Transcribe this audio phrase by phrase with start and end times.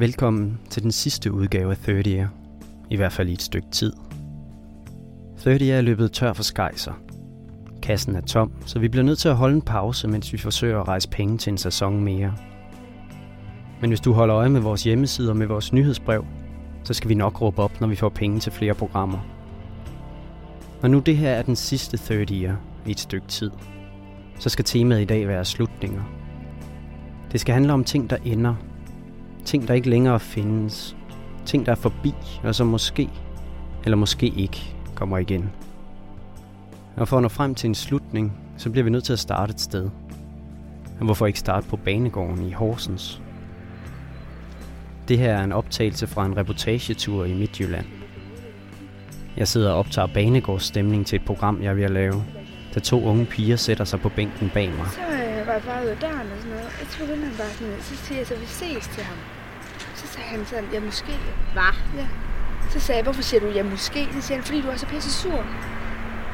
[0.00, 2.28] Velkommen til den sidste udgave af 30 Year.
[2.90, 3.92] I hvert fald i et stykke tid.
[5.38, 6.92] 30 Year er løbet tør for skejser.
[7.82, 10.80] Kassen er tom, så vi bliver nødt til at holde en pause, mens vi forsøger
[10.80, 12.34] at rejse penge til en sæson mere.
[13.80, 16.24] Men hvis du holder øje med vores hjemmeside og med vores nyhedsbrev,
[16.84, 19.18] så skal vi nok råbe op, når vi får penge til flere programmer.
[20.82, 22.56] Og nu det her er den sidste 30 Year
[22.86, 23.50] i et stykke tid,
[24.38, 26.02] så skal temaet i dag være slutninger.
[27.32, 28.54] Det skal handle om ting, der ender,
[29.44, 30.96] Ting, der ikke længere findes.
[31.46, 33.08] Ting, der er forbi, og som måske,
[33.84, 35.50] eller måske ikke, kommer igen.
[36.96, 39.50] Og for at nå frem til en slutning, så bliver vi nødt til at starte
[39.50, 39.90] et sted.
[40.98, 43.22] Og hvorfor ikke starte på banegården i Horsens?
[45.08, 47.86] Det her er en optagelse fra en reportagetur i Midtjylland.
[49.36, 52.24] Jeg sidder og optager banegårdsstemning til et program, jeg vil lave,
[52.74, 55.09] da to unge piger sætter sig på bænken bag mig.
[55.50, 56.66] Var jeg bare ude af døren og sådan noget.
[56.80, 59.16] Og så begyndte han bare sådan, så siger jeg så, vi ses til ham.
[60.00, 61.12] Så sagde han sådan, ja måske.
[61.52, 61.74] Hvad?
[62.00, 62.06] Ja.
[62.72, 64.08] Så sagde jeg, hvorfor siger du ja måske?
[64.14, 65.44] Så siger han, fordi du er så pisse sur.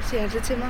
[0.03, 0.69] Så siger han så til mig.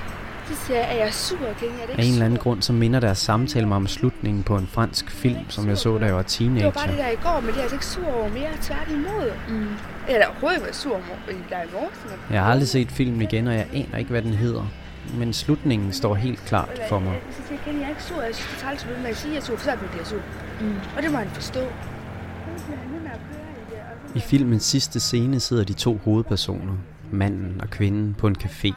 [0.48, 1.38] Så siger jeg, er jeg sur?
[1.46, 2.42] Jeg er det Af ikke en eller anden sur.
[2.42, 5.98] grund, så minder deres samtale mig om slutningen på en fransk film, som jeg så,
[5.98, 7.04] da jeg var Det var bare det teenager.
[7.04, 9.32] der i går, men det er altså ikke sur over mere tværtimod.
[9.48, 9.66] Mm.
[10.08, 11.02] Eller overhovedet ikke sur over
[11.50, 11.98] der i morges.
[12.04, 14.66] men- Jeg har aldrig set filmen igen, og jeg aner ikke, hvad den hedder.
[15.14, 17.20] Men slutningen står helt klart for mig.
[17.30, 18.22] Så siger jeg jeg er ikke sur.
[18.22, 19.76] Jeg synes, det er træls ved med at sige, at jeg er sur, for så
[19.76, 20.20] bliver jeg sur.
[20.60, 20.74] Mm.
[20.96, 21.60] Og det må han forstå.
[24.14, 26.76] I filmens sidste scene sidder de to hovedpersoner,
[27.12, 28.74] manden og kvinden, på en café.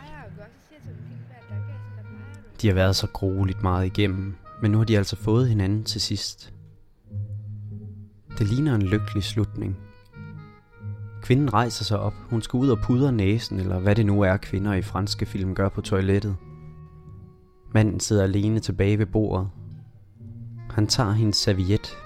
[2.62, 6.02] De har været så grueligt meget igennem, men nu har de altså fået hinanden til
[6.02, 6.54] sidst.
[8.38, 9.78] Det ligner en lykkelig slutning.
[11.30, 12.14] Kvinden rejser sig op.
[12.30, 15.56] Hun skal ud og pudre næsen, eller hvad det nu er, kvinder i franske film
[15.56, 16.36] gør på toilettet.
[17.74, 19.50] Manden sidder alene tilbage ved bordet.
[20.70, 21.98] Han tager hendes serviet.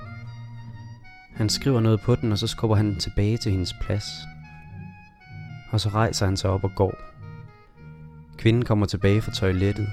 [1.35, 4.05] Han skriver noget på den, og så skubber han den tilbage til hendes plads.
[5.71, 6.93] Og så rejser han sig op og går.
[8.37, 9.87] Kvinden kommer tilbage fra toilettet,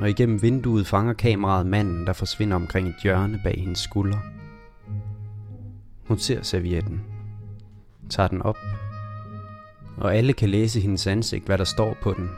[0.00, 4.18] og igennem vinduet fanger kameraet manden, der forsvinder omkring et hjørne bag hendes skulder.
[6.08, 7.02] Hun ser servietten,
[8.10, 8.58] tager den op,
[9.96, 12.30] og alle kan læse hendes ansigt, hvad der står på den.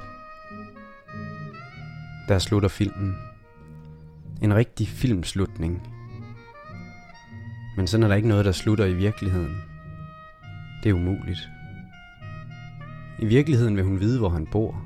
[2.29, 3.17] Der slutter filmen.
[4.43, 5.83] En rigtig filmslutning.
[7.77, 9.63] Men sådan er der ikke noget, der slutter i virkeligheden.
[10.83, 11.49] Det er umuligt.
[13.19, 14.83] I virkeligheden vil hun vide, hvor han bor.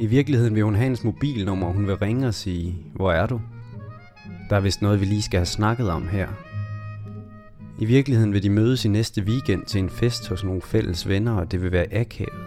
[0.00, 3.26] I virkeligheden vil hun have hans mobilnummer, og hun vil ringe og sige, hvor er
[3.26, 3.40] du?
[4.50, 6.28] Der er vist noget, vi lige skal have snakket om her.
[7.78, 11.32] I virkeligheden vil de mødes i næste weekend til en fest hos nogle fælles venner,
[11.32, 12.42] og det vil være akavet.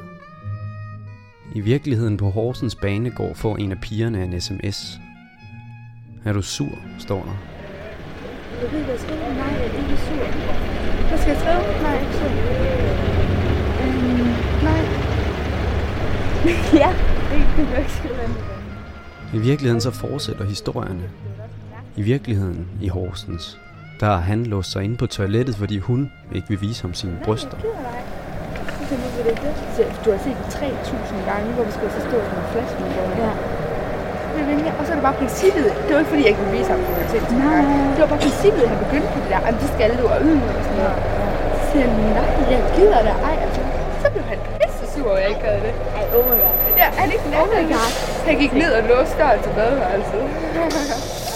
[1.56, 5.00] I virkeligheden på Horsens Banegård får en af pigerne en sms.
[6.26, 7.38] Er du sur, står der.
[8.62, 9.34] Jeg ved, jeg skriver.
[9.34, 10.26] Nej, jeg er ikke sur.
[11.08, 11.82] Hvad skal jeg skrive?
[11.82, 12.30] Nej, jeg er ikke sur.
[13.84, 14.28] Øhm,
[14.64, 14.82] nej.
[16.84, 16.94] ja,
[17.32, 18.14] det, det ikke skrive.
[19.34, 21.10] I virkeligheden så fortsætter historierne.
[21.98, 23.60] I virkeligheden i Horsens,
[24.00, 27.16] der har han låst sig inde på toilettet, fordi hun ikke vil vise ham sine
[27.26, 27.58] bryster.
[30.06, 32.92] Du har set det 3.000 gange, hvorfor skal jeg så stå som en flaske med
[33.24, 33.32] Ja.
[34.40, 34.74] Er.
[34.80, 35.66] Og så er det bare princippet.
[35.86, 36.82] Det var ikke fordi, jeg ikke ville vise ham,
[37.14, 37.72] set det mange gange.
[37.96, 39.40] Det var bare princippet, at han begyndte på det der.
[39.46, 40.98] Jamen, det skal du, og yde og sådan noget.
[41.60, 43.16] Så siger han, nej, jeg gider det.
[43.30, 43.62] Ej, altså.
[44.02, 45.74] Så blev han pisse sur, at jeg ikke havde det.
[45.98, 46.56] Ej, oh my god.
[46.82, 47.90] Ja, han ikke oh my God.
[48.28, 50.24] Han gik ned og låste døren til badeværelset.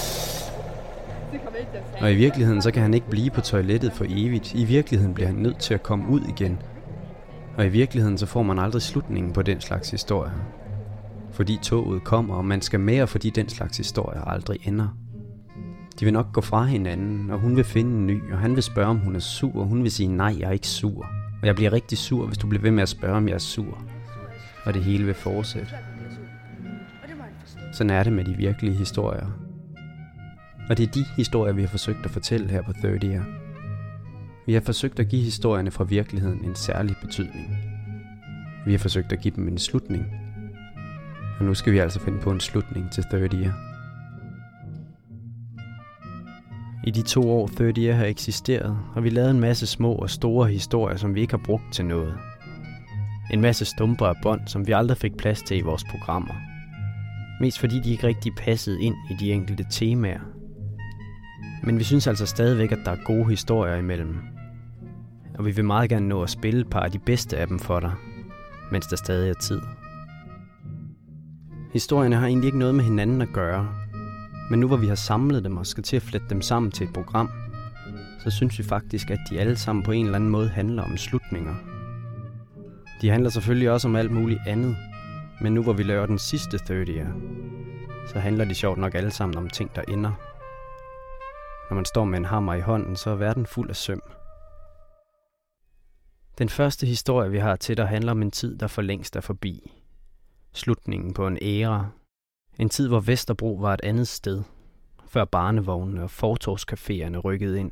[2.01, 4.53] Og i virkeligheden så kan han ikke blive på toilettet for evigt.
[4.53, 6.57] I virkeligheden bliver han nødt til at komme ud igen.
[7.57, 10.31] Og i virkeligheden så får man aldrig slutningen på den slags historier.
[11.31, 14.87] Fordi toget kommer, og man skal med, og fordi den slags historier aldrig ender.
[15.99, 18.63] De vil nok gå fra hinanden, og hun vil finde en ny, og han vil
[18.63, 21.05] spørge, om hun er sur, og hun vil sige, nej, jeg er ikke sur.
[21.41, 23.39] Og jeg bliver rigtig sur, hvis du bliver ved med at spørge, om jeg er
[23.39, 23.83] sur.
[24.65, 25.71] Og det hele vil fortsætte.
[27.73, 29.42] Sådan er det med de virkelige historier.
[30.69, 33.25] Og det er de historier, vi har forsøgt at fortælle her på 30 Year.
[34.45, 37.57] Vi har forsøgt at give historierne fra virkeligheden en særlig betydning.
[38.65, 40.05] Vi har forsøgt at give dem en slutning.
[41.39, 43.53] Og nu skal vi altså finde på en slutning til 30 Year.
[46.87, 50.09] I de to år 30 Year har eksisteret, har vi lavet en masse små og
[50.09, 52.17] store historier, som vi ikke har brugt til noget.
[53.31, 56.33] En masse stumper af bånd, som vi aldrig fik plads til i vores programmer.
[57.41, 60.32] Mest fordi de ikke rigtig passede ind i de enkelte temaer.
[61.63, 64.17] Men vi synes altså stadigvæk, at der er gode historier imellem.
[65.37, 67.59] Og vi vil meget gerne nå at spille et par af de bedste af dem
[67.59, 67.91] for dig,
[68.71, 69.61] mens der stadig er tid.
[71.73, 73.69] Historierne har egentlig ikke noget med hinanden at gøre,
[74.49, 76.87] men nu hvor vi har samlet dem og skal til at flette dem sammen til
[76.87, 77.29] et program,
[78.23, 80.97] så synes vi faktisk, at de alle sammen på en eller anden måde handler om
[80.97, 81.55] slutninger.
[83.01, 84.75] De handler selvfølgelig også om alt muligt andet,
[85.41, 87.07] men nu hvor vi laver den sidste 30'er,
[88.07, 90.11] så handler de sjovt nok alle sammen om ting, der ender.
[91.69, 94.01] Når man står med en hammer i hånden, så er verden fuld af søm.
[96.37, 99.21] Den første historie, vi har til dig, handler om en tid, der for længst er
[99.21, 99.71] forbi.
[100.53, 101.87] Slutningen på en æra.
[102.59, 104.43] En tid, hvor Vesterbro var et andet sted,
[105.07, 107.71] før barnevognene og fortorskaféerne rykkede ind.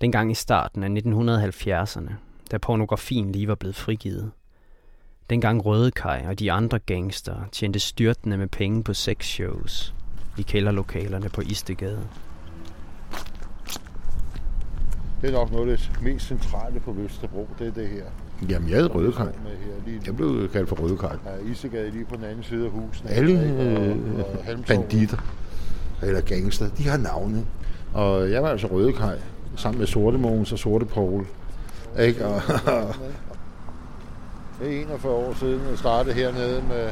[0.00, 2.12] Dengang i starten af 1970'erne,
[2.50, 4.30] da pornografien lige var blevet frigivet.
[5.30, 9.94] Dengang Rødekaj og de andre gangster tjente styrtende med penge på sexshows
[10.38, 12.08] i kælderlokalerne på Istegade.
[15.22, 18.02] Det er nok noget af det mest centrale på Vesterbro, det er det her.
[18.48, 18.80] Jamen, jeg
[19.64, 21.12] her, lige Jeg blev kaldt for Rødekaj.
[21.26, 23.04] Ja, Isegade lige på den anden side af huset.
[23.08, 24.80] Alle Og- øh, og Halmtorvet.
[24.88, 25.16] banditter,
[26.02, 27.44] eller gangster, de har navne.
[27.94, 29.18] Og jeg var altså Rødekaj,
[29.56, 31.24] sammen med Sorte Mogens og Sorte Poul.
[32.00, 32.26] Ikke?
[32.26, 32.42] Og,
[34.60, 36.88] Det er 41 år siden, jeg startede hernede med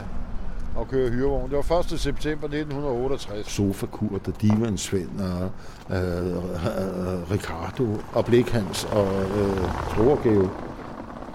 [0.80, 1.50] at køre hyrevogn.
[1.50, 2.00] Det var 1.
[2.00, 3.46] september 1968.
[3.46, 5.50] Sofa-Kurt og Divan Svend og
[5.96, 10.50] øh, øh, Ricardo og Blikhans og øh, Storgave.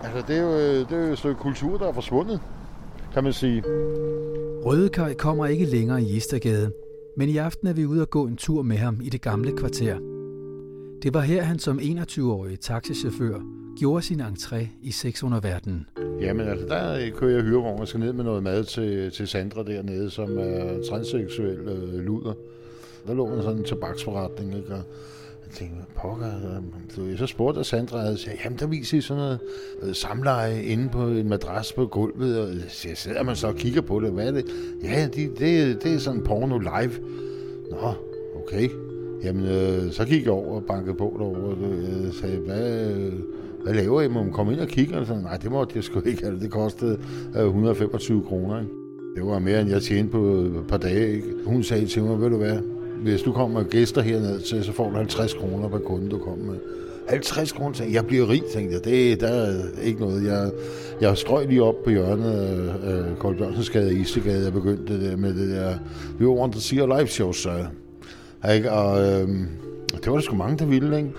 [0.03, 2.39] Altså, det er, jo, det er jo et stykke kultur, der er forsvundet,
[3.13, 3.63] kan man sige.
[4.65, 6.71] Rødekaj kommer ikke længere i Istergade,
[7.17, 9.57] men i aften er vi ude og gå en tur med ham i det gamle
[9.57, 9.97] kvarter.
[11.03, 15.87] Det var her, han som 21-årig taxichauffør gjorde sin entré i 600-verdenen.
[16.21, 19.63] Jamen altså, der kører jeg hyrevogn og skal ned med noget mad til, til Sandra
[19.63, 22.33] dernede, som er transseksuel øh, luder.
[23.07, 24.73] Der lå en sådan en tobaksforretning, ikke?
[24.73, 24.81] Og
[25.45, 26.63] jeg tænkte, pokker, øh,
[26.95, 29.39] du, så spurgte jeg Sandra, og jeg sagde, jamen der viser I sådan noget
[29.81, 33.81] øh, samleje inde på en madras på gulvet, og så sidder man så og kigger
[33.81, 34.45] på det, hvad er det?
[34.83, 36.93] Ja, de, det, det er sådan porno live.
[37.71, 37.93] Nå,
[38.43, 38.69] okay.
[39.23, 43.13] Jamen, øh, så gik jeg over og bankede på derovre, og øh, sagde, hvad, øh,
[43.63, 44.07] hvad laver I?
[44.07, 44.97] Må man komme ind og kigge?
[44.97, 46.25] Og sådan, nej, det måtte jeg sgu ikke.
[46.25, 46.97] Altså, det kostede
[47.35, 48.59] øh, 125 kroner.
[48.59, 48.71] Ikke?
[49.15, 51.13] Det var mere, end jeg tjente på et par dage.
[51.15, 51.27] Ikke?
[51.45, 52.57] Hun sagde til mig, ved du hvad,
[53.03, 56.17] hvis du kommer med gæster herned til, så får du 50 kroner per kunde, du
[56.17, 56.59] kommer med.
[57.07, 57.95] 50 kroner, sagde jeg.
[57.95, 58.85] jeg bliver rig, tænkte jeg.
[58.85, 60.25] Det, der er ikke noget.
[60.25, 60.51] Jeg,
[61.01, 62.31] jeg strøg lige op på hjørnet
[62.83, 64.43] af øh, Kold Bjørnsensgade og Istegade.
[64.43, 65.75] Jeg begyndte det der med det der,
[66.19, 67.49] vi var rundt og siger live shows, så
[68.55, 68.71] ikke?
[68.71, 69.27] Og øh,
[69.93, 71.09] det var der sgu mange, der ville, ikke?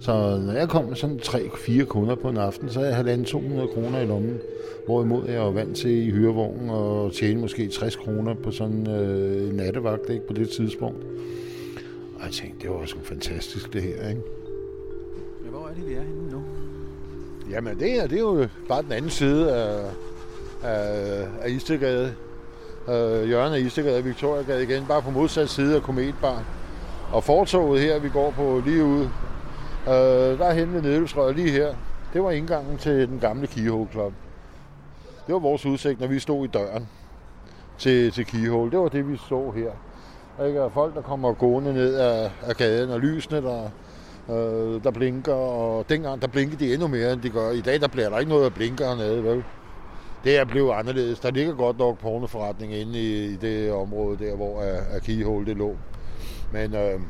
[0.00, 0.12] Så
[0.46, 3.68] når jeg kom med sådan 3-4 kunder på en aften, så havde jeg halvanden 200
[3.68, 4.38] kroner i lommen.
[4.86, 9.48] Hvorimod jeg var vant til i hyrevognen og tjene måske 60 kroner på sådan øh,
[9.48, 11.04] en nattevagt ikke, på det tidspunkt.
[12.16, 14.20] Og jeg tænkte, det var sgu fantastisk det her, ikke?
[15.44, 16.42] Ja, hvor er det, vi er henne nu?
[17.50, 19.84] Jamen det her, det er jo bare den anden side af,
[20.62, 22.14] af, af Istegade.
[22.88, 26.44] Øh, hjørnet af Istegade og Victoriagade igen, bare på modsat side af Kometbar.
[27.12, 29.10] Og fortoget her, vi går på lige ude,
[29.86, 31.74] øh, der er henne ved Nedløbsrøret lige her.
[32.12, 34.12] Det var indgangen til den gamle Keyhole Club.
[35.26, 36.88] Det var vores udsigt, når vi stod i døren
[37.78, 38.70] til, til Keyhole.
[38.70, 39.70] Det var det, vi så her.
[40.46, 40.62] Ikke?
[40.62, 43.70] Og folk, der kommer gående ned af, af gaden, og lysene, der,
[44.30, 47.50] øh, der blinker, og dengang der blinkede de endnu mere, end de gør.
[47.50, 49.44] I dag der bliver der ikke noget, der blinker hernede, vel?
[50.24, 51.20] Det er blevet anderledes.
[51.20, 55.46] Der ligger godt nok pornoforretning inde i, i det område der, hvor øh, uh, Keyhole
[55.46, 55.76] det lå.
[56.52, 57.00] Men øh,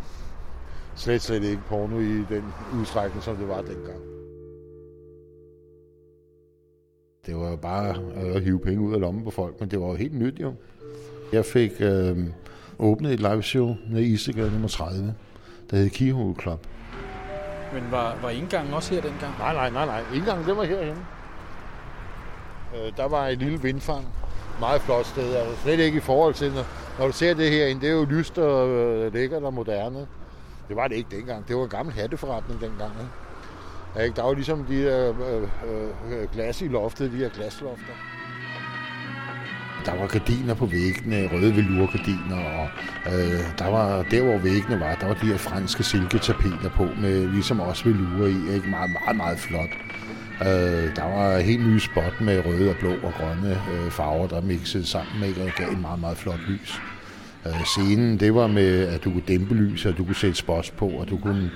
[0.96, 2.44] slet, slet ikke porno i den
[2.80, 4.00] udstrækning, som det var dengang.
[7.26, 9.86] Det var jo bare at hive penge ud af lommen på folk, men det var
[9.86, 10.54] jo helt nyt jo.
[11.32, 12.18] Jeg fik øh,
[12.78, 15.14] åbnet et liveshow nede i Istegade nummer 30,
[15.70, 16.66] der hed Keyhole Club.
[17.74, 19.38] Men var, var indgangen også her dengang?
[19.38, 20.02] Nej, nej, nej, nej.
[20.14, 21.06] Indgangen, det var herhenne.
[22.74, 24.06] Øh, der var et lille vindfang.
[24.60, 25.34] Meget flot sted.
[25.34, 26.64] Altså, slet ikke i forhold til, når,
[26.98, 30.06] Når du ser det her, det er jo lyst og øh, lækkert og moderne.
[30.68, 31.48] Det var det ikke dengang.
[31.48, 32.92] Det var en gammel hatteforretning dengang.
[34.02, 34.16] Ikke?
[34.16, 37.92] Der var ligesom de der øh, øh, øh, glas i loftet, de her glaslofter.
[39.86, 42.68] Der var gardiner på væggene, røde velurgardiner, og
[43.12, 47.28] øh, der var der, hvor væggene var, der var de her franske silketapeter på, med
[47.28, 48.54] ligesom også velure i.
[48.54, 48.68] Ikke?
[48.68, 49.70] Meget, meget, meget flot.
[50.40, 54.40] Øh, der var helt nye spot med røde og blå og grønne øh, farver, der
[54.40, 56.80] mixede sammen med og gav en meget, meget flot lys.
[57.46, 60.70] Øh, scenen, det var med, at du kunne dæmpe lys, og du kunne sætte spots
[60.70, 61.50] på, og du kunne,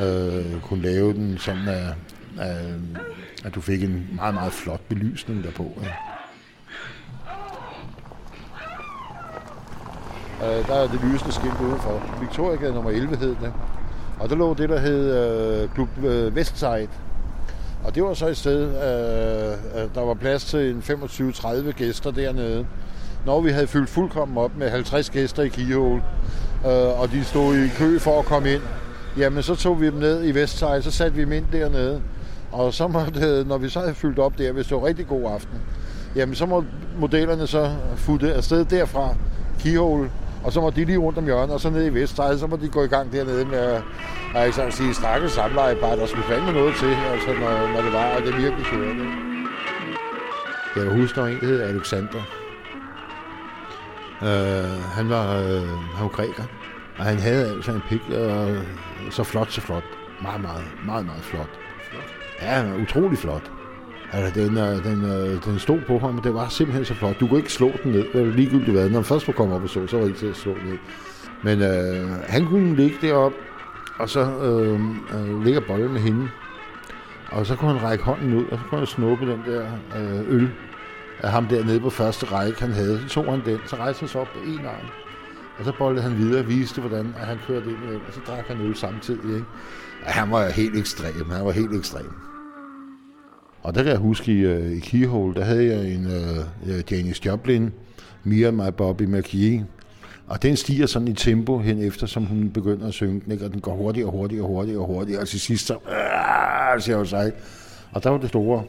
[0.00, 1.94] øh, kunne lave den sådan, at,
[2.38, 2.74] at,
[3.44, 5.78] at du fik en meget, meget flot belysning derpå.
[5.82, 5.88] Ja.
[10.42, 12.02] Øh, der er det lysende skilt udenfor.
[12.20, 13.52] Victoriagade nummer 11 hed det.
[14.20, 15.16] Og der lå det, der hed
[15.62, 16.88] øh, Klub øh, Vestside.
[17.84, 22.10] Og det var så et sted, øh, øh der var plads til en 25-30 gæster
[22.10, 22.66] dernede.
[23.26, 26.02] Når vi havde fyldt fuldkommen op med 50 gæster i Kihol,
[26.66, 28.62] øh, og de stod i kø for at komme ind,
[29.18, 32.02] jamen så tog vi dem ned i Vestside, så satte vi dem ind dernede.
[32.52, 35.06] Og så måtte, øh, når vi så havde fyldt op der, hvis det var rigtig
[35.06, 35.58] god aften,
[36.16, 36.64] jamen så må
[36.98, 39.14] modellerne så futte afsted derfra,
[39.58, 40.10] Kihol,
[40.44, 42.56] og så må de lige rundt om hjørnet, og så ned i Vestside, så må
[42.56, 43.58] de gå i gang dernede med
[44.34, 48.16] at, at sige, snakke samleje, der skulle fandme noget til, altså når, når det var,
[48.16, 49.04] og det virkelig kørte.
[50.76, 52.35] Jeg kan huske, en, der hed Alexander.
[54.22, 54.28] Uh,
[54.96, 56.44] han var, uh, han var græker,
[56.98, 58.56] og han havde altså en pik, uh,
[59.10, 59.84] så flot, så flot.
[60.22, 61.50] Meget, meget, meget, meget flot.
[62.42, 63.50] Ja, utrolig flot.
[64.12, 67.20] Altså, den, øh, den, øh, den stod på ham, og det var simpelthen så flot.
[67.20, 68.88] Du kunne ikke slå den ned, det var ligegyldigt hvad.
[68.88, 70.52] Når man først var kommet op og så, så var det ikke til at slå
[70.52, 70.78] ned.
[71.42, 73.32] Men øh, han kunne ligge derop,
[73.98, 74.80] og så øh,
[75.14, 76.28] øh, ligger bolden med hende.
[77.28, 80.34] Og så kunne han række hånden ud, og så kunne han snuppe den der øh,
[80.34, 80.50] øl
[81.22, 83.00] af ham der nede på første række, han havde.
[83.00, 84.86] Så tog han den, så rejste han sig op på en arm.
[85.58, 88.12] Og så boldede han videre og viste, hvordan at han kørte ind med den, og
[88.12, 89.34] så drak han øl samtidig.
[89.34, 89.46] Ikke?
[90.06, 92.06] Og han var helt ekstrem, han var helt ekstrem.
[93.62, 97.26] Og der kan jeg huske, i, øh, i Keyhole, der havde jeg en uh, Janis
[97.26, 97.72] Joplin,
[98.24, 99.66] Mia My Bobby McKee.
[100.26, 103.44] Og den stiger sådan i tempo hen efter, som hun begynder at synge den, ikke?
[103.44, 106.82] og den går hurtigere og hurtigere og hurtigere og hurtigere, og til sidst så, øh,
[106.82, 107.32] siger jeg sig.
[107.92, 108.62] Og der var det store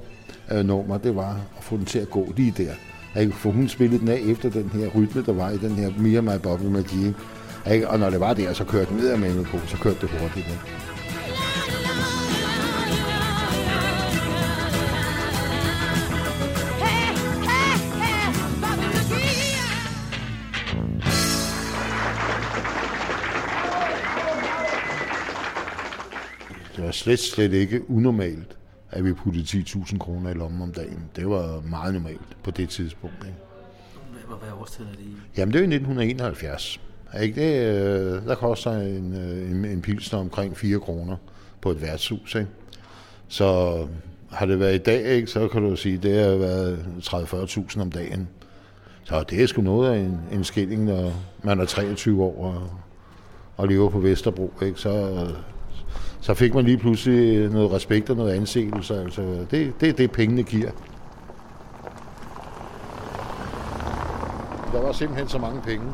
[0.51, 2.73] Øh, uh, nummer, det var at få den til at gå lige der.
[3.21, 3.33] Ikke?
[3.33, 6.21] For hun spillede den af efter den her rytme, der var i den her Mia
[6.21, 7.15] My Bobby Magie.
[7.71, 7.89] Ikke?
[7.89, 10.47] Og når det var der, så kørte den videre med på, så kørte det hurtigt.
[10.47, 10.87] Ikke?
[26.87, 28.56] var slet, slet ikke unormalt,
[28.91, 31.03] at vi puttede 10.000 kroner i lommen om dagen.
[31.15, 33.15] Det var meget normalt på det tidspunkt.
[33.25, 33.37] Ikke?
[34.27, 35.15] Hvad, hvad årsted er det i?
[35.37, 36.79] Jamen, det er i 1971.
[37.21, 41.17] Ikke det, øh, der koster en, øh, en, en pilsner omkring 4 kroner
[41.61, 42.35] på et værtshus.
[42.35, 42.47] Ikke?
[43.27, 43.77] Så
[44.31, 47.91] har det været i dag, ikke, så kan du sige, det har været 30-40.000 om
[47.91, 48.27] dagen.
[49.03, 51.13] Så det er sgu noget af en, en skilling, når
[51.43, 52.69] man er 23 år og,
[53.57, 54.53] og lever på Vesterbro.
[54.61, 54.79] Ikke?
[54.79, 55.27] Så,
[56.27, 59.01] så fik man lige pludselig noget respekt og noget anseelse.
[59.01, 60.71] Altså, det, det er det, pengene giver.
[64.73, 65.85] Der var simpelthen så mange penge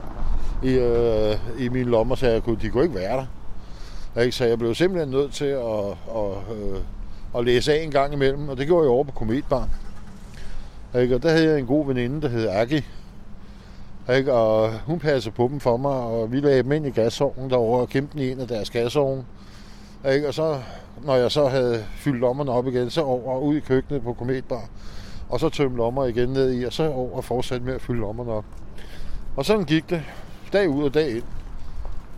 [0.64, 3.26] i, øh, i mine lommer, så jeg kunne, de kunne ikke være
[4.16, 4.22] der.
[4.22, 4.36] Ikke?
[4.36, 5.86] Så jeg blev simpelthen nødt til at,
[6.16, 6.80] at, øh,
[7.38, 9.70] at læse af en gang imellem, og det gjorde jeg over på Kometbar.
[11.00, 11.16] Ikke?
[11.16, 12.86] Og der havde jeg en god veninde, der hed Aki.
[14.16, 14.34] Ikke?
[14.34, 17.82] Og hun passede på dem for mig, og vi lagde dem ind i gasovnen derovre
[17.82, 19.24] og kæmpede i en af deres gasovne.
[20.12, 20.28] Ikke?
[20.28, 20.62] Og så,
[21.06, 24.70] når jeg så havde fyldt lommerne op igen, så over ud i køkkenet på Kometbar.
[25.30, 28.00] Og så tømte lommer igen ned i, og så over og fortsatte med at fylde
[28.00, 28.46] lommerne op.
[29.36, 30.04] Og sådan gik det
[30.54, 31.24] dag ud og dag ind.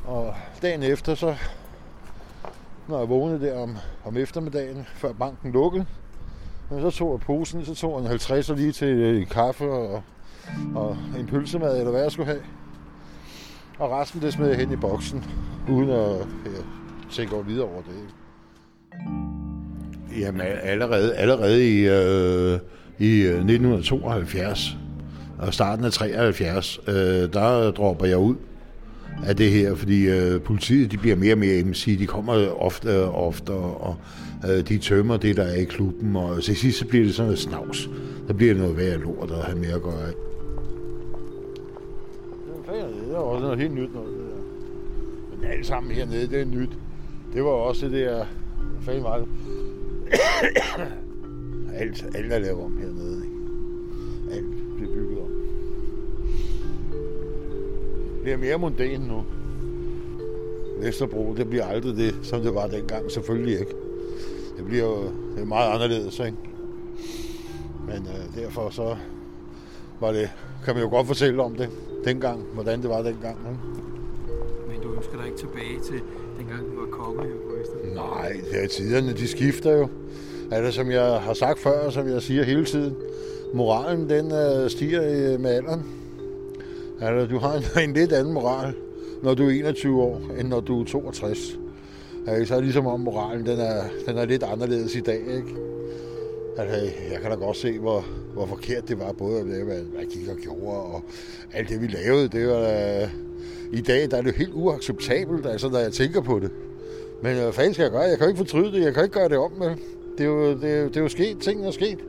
[0.06, 1.36] Og dagen efter, så
[2.88, 5.86] når jeg vågnede der om, om eftermiddagen, før banken lukkede,
[6.70, 10.04] så tog jeg posen, så tog jeg en 50'er lige til øh, en kaffe og,
[10.76, 12.42] og en pølsemad, eller hvad jeg skulle have.
[13.80, 15.26] Og resten, det smed jeg hen i boksen,
[15.70, 16.62] uden at ja,
[17.12, 17.94] tænker videre over det.
[20.20, 22.60] Jamen allerede, allerede i, øh,
[23.00, 24.78] i øh, 1972
[25.40, 26.94] og starten af 73, øh,
[27.34, 28.36] der dropper jeg ud
[29.26, 33.04] af det her, fordi øh, politiet de bliver mere og mere MC, de kommer ofte
[33.04, 33.96] og ofte, og
[34.50, 37.28] øh, de tømmer det, der er i klubben, og til sidst så bliver det sådan
[37.28, 37.90] noget snavs.
[38.28, 40.08] Der bliver noget værd lort at have mere at gøre.
[42.68, 45.38] Det er også noget helt nyt noget, det der.
[45.38, 46.70] Men alt sammen hernede, det er nyt.
[47.36, 48.26] Det var også det der,
[48.82, 49.28] fanden var det?
[51.80, 53.26] alt, alt er lavet om hernede.
[53.26, 53.36] Ikke?
[54.32, 55.46] Alt bliver bygget om.
[58.22, 59.24] bliver mere mundan nu.
[60.80, 63.12] Vesterbro, det bliver aldrig det, som det var dengang.
[63.12, 63.76] Selvfølgelig ikke.
[64.58, 65.04] Det bliver jo
[65.36, 66.38] det er meget anderledes, ikke?
[67.88, 68.96] Men øh, derfor så
[70.00, 70.30] var det,
[70.66, 71.70] kan man jo godt fortælle om det
[72.06, 73.38] dengang, hvordan det var dengang.
[73.50, 73.60] Ikke?
[74.68, 76.02] Men du ønsker dig ikke tilbage til
[76.38, 77.94] dengang du var konge i Vesterbro?
[77.96, 79.88] Nej, det er tiderne, de skifter jo.
[80.52, 82.96] Altså, som jeg har sagt før, og som jeg siger hele tiden,
[83.54, 85.86] moralen den øh, stiger øh, med alderen.
[87.02, 88.74] Altså, du har en, en lidt anden moral,
[89.24, 91.60] når du er 21 år, end når du er 62.
[92.28, 95.20] Altså, så er det ligesom om moralen, den er, den er lidt anderledes i dag,
[95.20, 95.56] ikke?
[96.58, 96.76] Altså,
[97.12, 100.08] jeg kan da godt se, hvor, hvor forkert det var, både at lave, hvad jeg
[100.10, 101.04] gik og gjorde, og
[101.54, 103.10] alt det, vi lavede, det var
[103.76, 106.52] i dag, der er det helt uacceptabelt, altså, når jeg tænker på det.
[107.24, 108.02] Men øh, hvad fanden skal jeg gøre?
[108.02, 109.70] Jeg kan ikke fortryde det, jeg kan ikke gøre det om med.
[110.18, 112.00] Det er jo, det er, det er jo sket, tingene er sket.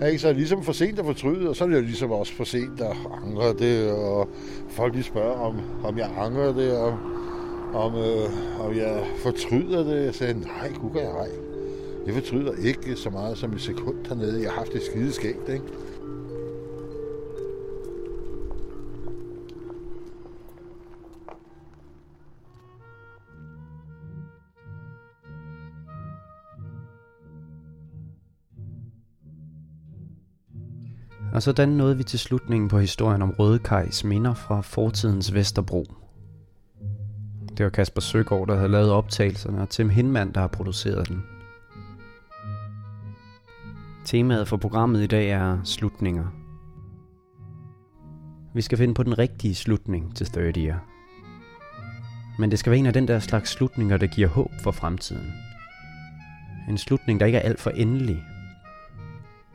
[0.00, 0.18] Ja, ikke?
[0.18, 2.32] Så er det ligesom for sent at fortryde, og så er det jo ligesom også
[2.32, 4.28] for sent at angre det, og
[4.68, 6.98] folk de spørger, om, om jeg angrer det, og
[7.74, 10.04] om, øh, om jeg fortryder det.
[10.04, 11.28] Jeg sagde, nej, gud jeg ej.
[12.06, 14.42] Jeg fortryder ikke så meget som et sekund hernede.
[14.42, 15.64] Jeg har haft det skide skægt, ikke?
[31.42, 35.84] Og sådan nåede vi til slutningen på historien om Rødekajs minder fra fortidens Vesterbro.
[37.56, 41.22] Det var Kasper Søgaard, der havde lavet optagelserne, og Tim Hinman, der har produceret den.
[44.04, 46.24] Temaet for programmet i dag er slutninger.
[48.54, 50.76] Vi skal finde på den rigtige slutning til 30'er.
[52.38, 55.32] Men det skal være en af den der slags slutninger, der giver håb for fremtiden.
[56.68, 58.24] En slutning, der ikke er alt for endelig,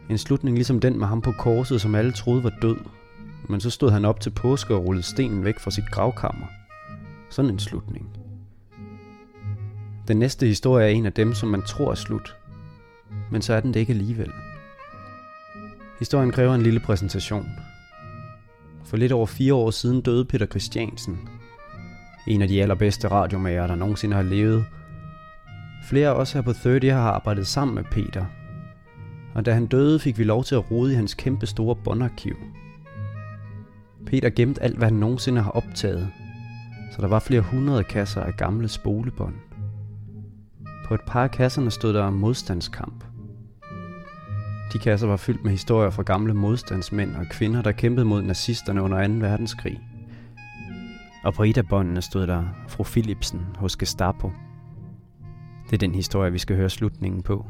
[0.09, 2.77] en slutning ligesom den med ham på korset, som alle troede var død.
[3.49, 6.45] Men så stod han op til påske og rullede stenen væk fra sit gravkammer.
[7.29, 8.09] Sådan en slutning.
[10.07, 12.35] Den næste historie er en af dem, som man tror er slut.
[13.31, 14.31] Men så er den det ikke alligevel.
[15.99, 17.49] Historien kræver en lille præsentation.
[18.85, 21.29] For lidt over fire år siden døde Peter Christiansen.
[22.27, 24.65] En af de allerbedste radiomager, der nogensinde har levet.
[25.89, 28.25] Flere af os her på 30 har arbejdet sammen med Peter–
[29.37, 32.35] og da han døde, fik vi lov til at rode i hans kæmpe store båndarkiv.
[34.05, 36.09] Peter gemte alt, hvad han nogensinde har optaget,
[36.91, 39.35] så der var flere hundrede kasser af gamle spolebånd.
[40.87, 43.03] På et par af kasserne stod der modstandskamp.
[44.73, 48.81] De kasser var fyldt med historier fra gamle modstandsmænd og kvinder, der kæmpede mod nazisterne
[48.81, 49.13] under 2.
[49.13, 49.79] verdenskrig.
[51.23, 54.31] Og på et af båndene stod der fru Philipsen hos Gestapo.
[55.65, 57.45] Det er den historie, vi skal høre slutningen på.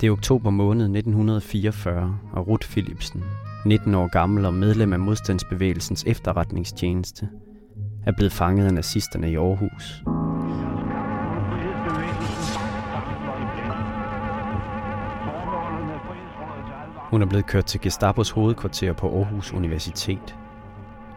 [0.00, 3.24] Det er oktober måned 1944, og Ruth Philipsen,
[3.66, 7.28] 19 år gammel og medlem af modstandsbevægelsens efterretningstjeneste,
[8.06, 10.02] er blevet fanget af nazisterne i Aarhus.
[17.10, 20.36] Hun er blevet kørt til Gestapos hovedkvarter på Aarhus Universitet.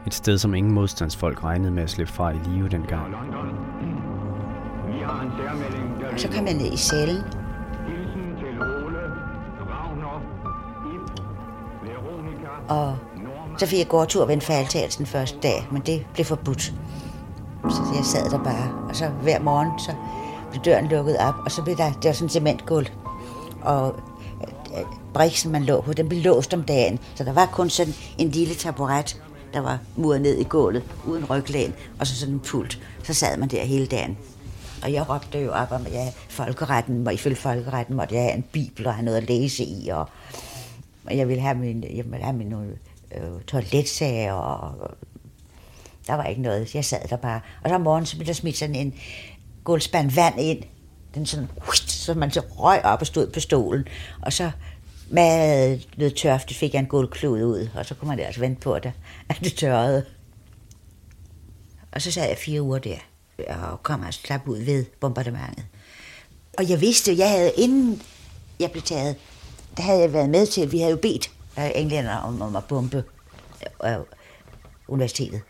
[0.08, 3.16] Et sted, som ingen modstandsfolk regnede med at slippe fra i live dengang.
[6.18, 7.24] Så kom jeg ned i cellen,
[12.70, 12.98] Og
[13.58, 16.74] så fik jeg gårdtur ved en fejltagelsen første dag, men det blev forbudt.
[17.70, 19.92] Så jeg sad der bare, og så hver morgen, så
[20.52, 22.88] blev døren lukket op, og så blev der, det var sådan en cementgulv,
[23.62, 23.96] og
[24.78, 27.00] øh, briksen, man lå på, den blev låst om dagen.
[27.16, 29.22] Så der var kun sådan en lille taburet,
[29.54, 32.80] der var muret ned i gulvet, uden ryglæn, og så sådan en pult.
[33.04, 34.18] Så sad man der hele dagen.
[34.84, 38.36] Og jeg råbte jo op om, at jeg folkeretten, og ifølge folkeretten måtte jeg have
[38.36, 40.10] en bibel og have noget at læse i, og
[41.18, 44.92] jeg ville have min, jeg ville have min øh, toiletsager, og
[46.08, 46.76] der var ikke noget.
[46.76, 47.42] Jeg sad der bare.
[47.64, 48.94] Og så om morgenen, så blev der smidt sådan en
[49.64, 50.64] gulvspand vand ind.
[51.16, 51.48] Den sådan,
[51.88, 53.88] så man så røg op og stod på stolen.
[54.22, 54.52] Og så
[55.10, 58.74] med noget tørft, fik jeg en gulvklud ud, og så kunne man altså vente på,
[58.74, 58.90] at
[59.44, 60.06] det tørrede.
[61.92, 62.98] Og så sad jeg fire uger der,
[63.48, 65.66] og kom altså slap ud ved bombardementet.
[66.58, 68.02] Og jeg vidste, jeg havde, inden
[68.60, 69.16] jeg blev taget,
[69.78, 72.64] der havde jeg været med til, vi havde jo bedt øh, englænder om, om at
[72.66, 73.04] bombe
[73.86, 74.00] øh, øh,
[74.88, 75.42] universitetet.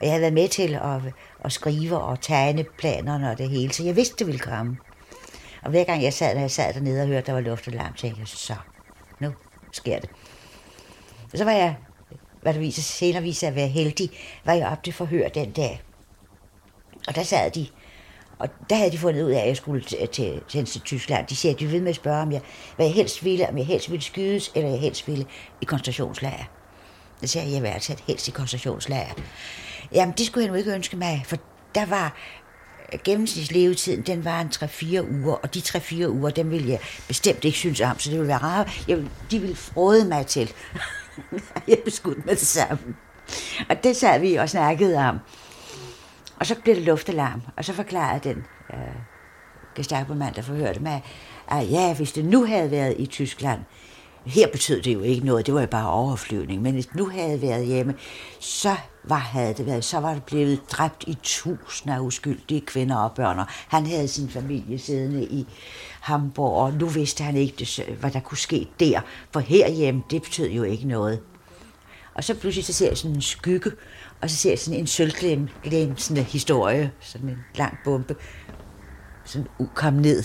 [0.00, 1.00] Og jeg havde været med til at,
[1.44, 4.76] at skrive og tegne planerne og det hele, så jeg vidste, det ville komme.
[5.62, 8.20] Og hver gang jeg sad, når jeg sad dernede og hørte, der var luftalarm, tænkte
[8.20, 8.54] jeg, så,
[9.20, 9.32] nu
[9.72, 10.10] sker det.
[11.32, 11.76] Og så var jeg,
[12.42, 14.10] hvad det viser, senere viser at være heldig,
[14.44, 15.82] var jeg op til forhør den dag.
[17.08, 17.66] Og der sad de
[18.38, 21.26] og der havde de fundet ud af, at jeg skulle til, til, til, til Tyskland.
[21.26, 22.40] De siger, at de ved med at spørge, om jeg,
[22.76, 25.26] hvad jeg helst ville, om jeg helst ville skydes, eller jeg helst ville
[25.60, 26.44] i koncentrationslager.
[27.20, 29.14] Jeg sagde jeg, jeg vil altså helst i koncentrationslager.
[29.92, 31.36] Jamen, det skulle jeg nu ikke ønske mig, for
[31.74, 32.16] der var
[32.92, 37.44] øh, gennemsnitslevetiden, den var en 3-4 uger, og de 3-4 uger, dem ville jeg bestemt
[37.44, 38.84] ikke synes om, så det ville være rart.
[38.88, 38.98] Jeg,
[39.30, 40.52] de ville frode mig til.
[41.68, 42.78] jeg beskudt med det samme.
[43.68, 45.18] Og det sad vi og snakkede om.
[46.40, 48.78] Og så blev det luftalarm, og så forklarede den øh,
[49.74, 51.04] Gestapo-mand, der forhørte mig,
[51.48, 53.60] at ja, hvis det nu havde været i Tyskland,
[54.26, 57.08] her betød det jo ikke noget, det var jo bare overflyvning, men hvis det nu
[57.08, 57.94] havde været hjemme,
[58.40, 62.96] så var, havde det været, så var det blevet dræbt i tusinder af uskyldige kvinder
[62.96, 63.46] og børn.
[63.68, 65.46] Han havde sin familie siddende i
[66.00, 69.00] Hamburg, og nu vidste han ikke, hvad der kunne ske der,
[69.32, 71.20] for herhjemme, det betød jo ikke noget.
[72.18, 73.70] Og så pludselig så ser jeg sådan en skygge,
[74.22, 78.16] og så ser jeg sådan en sølvglemsende historie, sådan en lang bombe,
[79.24, 80.22] sådan kom ned,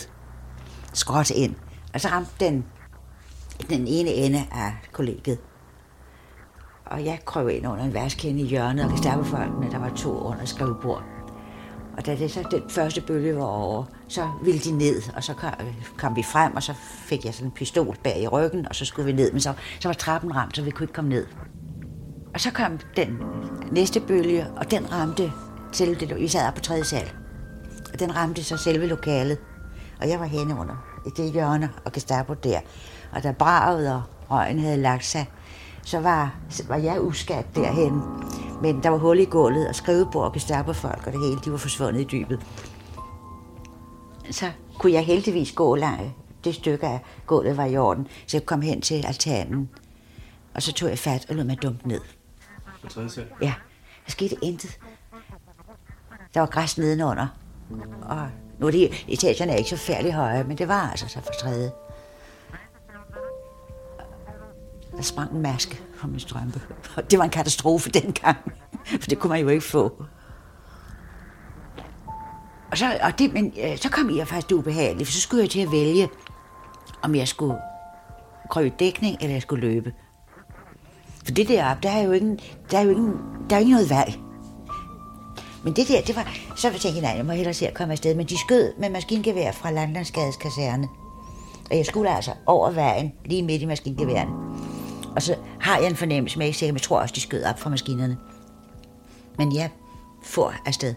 [0.93, 1.55] skråt ind,
[1.93, 2.65] og så ramte den
[3.69, 5.37] den ene ende af kollegiet.
[6.85, 10.45] Og jeg krøv ind under en værtskende i hjørnet, og Gestapo-folkene, der var to under
[10.45, 11.03] skrivebord.
[11.97, 15.33] Og da det så den første bølge var over, så ville de ned, og så
[15.97, 16.73] kom vi frem, og så
[17.05, 19.53] fik jeg sådan en pistol bag i ryggen, og så skulle vi ned, men så,
[19.79, 21.25] så var trappen ramt, så vi kunne ikke komme ned.
[22.33, 23.19] Og så kom den
[23.71, 25.31] næste bølge, og den ramte
[25.71, 27.11] selve det, vi sad på tredje sal.
[27.93, 29.37] Og den ramte så selve lokalet.
[30.01, 32.59] Og jeg var henne under i det hjørne, og Gestapo der.
[33.11, 35.29] Og da braget og røgen havde lagt sig,
[35.83, 36.35] så var,
[36.67, 38.01] var jeg uskat derhen.
[38.61, 41.57] Men der var hul i gulvet, og skrivebord og Gestapo-folk, og det hele, de var
[41.57, 42.39] forsvundet i dybet.
[44.31, 46.11] Så kunne jeg heldigvis gå langt.
[46.43, 49.69] Det stykke af gulvet var i orden, så jeg kom hen til altanen.
[50.55, 52.01] Og så tog jeg fat og lod mig dumpe ned.
[52.83, 53.27] På tredje sal?
[53.41, 53.53] Ja,
[54.05, 54.79] der skete intet.
[56.33, 57.27] Der var græs nedenunder.
[58.01, 61.21] Og nu er de, etagerne er ikke så færdig høje, men det var altså så
[61.21, 61.71] for tredje.
[64.95, 66.61] Der sprang en maske fra min strømpe.
[67.11, 68.37] Det var en katastrofe dengang,
[68.85, 70.05] for det kunne man jo ikke få.
[72.71, 75.49] Og så, og det, men, øh, så kom jeg faktisk ubehageligt, for så skulle jeg
[75.49, 76.09] til at vælge,
[77.01, 77.57] om jeg skulle
[78.49, 79.93] krøbe dækning, eller jeg skulle løbe.
[81.23, 82.39] For det deroppe, der er jo ingen,
[82.71, 83.13] der er jo ingen,
[83.49, 84.19] der er ikke noget valg.
[85.63, 86.27] Men det der, det var...
[86.55, 88.15] Så tænkte jeg, nej, jeg må hellere se at komme afsted.
[88.15, 90.87] Men de skød med maskingevær fra Landlandsgades kaserne.
[91.71, 94.29] Og jeg skulle altså over vejen, lige midt i maskingeværen.
[95.15, 97.69] Og så har jeg en fornemmelse med, at jeg tror også, de skød op fra
[97.69, 98.17] maskinerne.
[99.37, 99.69] Men jeg
[100.23, 100.95] får afsted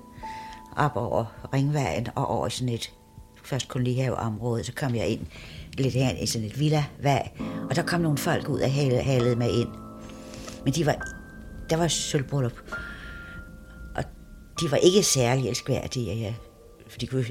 [0.76, 2.92] op over Ringvejen og over sådan et
[3.44, 5.20] først kolonihaveområde, så kom jeg ind
[5.72, 7.28] lidt her i sådan et villa-vej,
[7.70, 9.85] og der kom nogle folk ud og halede mig ind.
[10.66, 10.96] Men de var,
[11.70, 12.52] der var sølvbryllup
[14.60, 16.14] de var ikke særlig elskværdige.
[16.14, 16.34] Ja.
[16.88, 17.24] For de, kunne,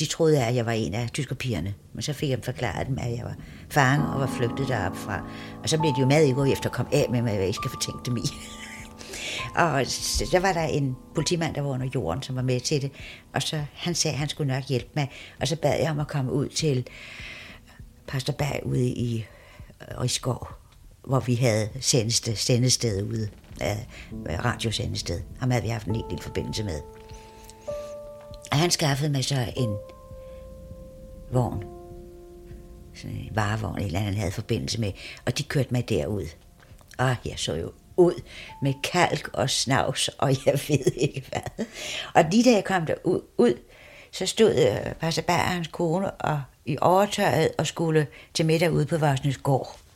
[0.00, 1.74] de troede, at jeg var en af tyskerpigerne.
[1.92, 3.34] Men så fik jeg forklaret dem, at jeg var
[3.70, 5.22] faren og var flygtet derop fra.
[5.62, 7.44] Og så blev de jo mad i går efter at komme af med mig, hvad
[7.44, 8.20] jeg skal fortænke dem i.
[9.62, 12.92] og så var der en politimand, der var under jorden, som var med til det.
[13.34, 15.10] Og så han sagde, at han skulle nok hjælpe mig.
[15.40, 16.86] Og så bad jeg om at komme ud til
[18.08, 19.26] Pastor Berg ude i
[20.00, 20.48] Rigskov,
[21.08, 23.28] hvor vi havde sendeste, sendested ude
[23.60, 23.86] af
[24.44, 25.20] radiosendested.
[25.38, 26.80] Ham havde vi haft en helt del forbindelse med.
[28.50, 29.76] Og han skaffede mig så en
[31.32, 31.64] vogn.
[32.94, 34.92] Sådan en varevogn, eller han havde forbindelse med.
[35.26, 36.26] Og de kørte mig derud.
[36.98, 38.22] Og jeg så jo ud
[38.62, 41.66] med kalk og snavs, og jeg ved ikke hvad.
[42.14, 43.54] Og lige da jeg kom der ud, ud
[44.12, 48.86] så stod øh, uh, Pastor hans kone og i overtøjet og skulle til middag ude
[48.86, 49.87] på Varsnes gård.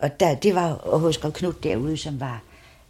[0.00, 2.42] Og der, det var hos Knut derude, som var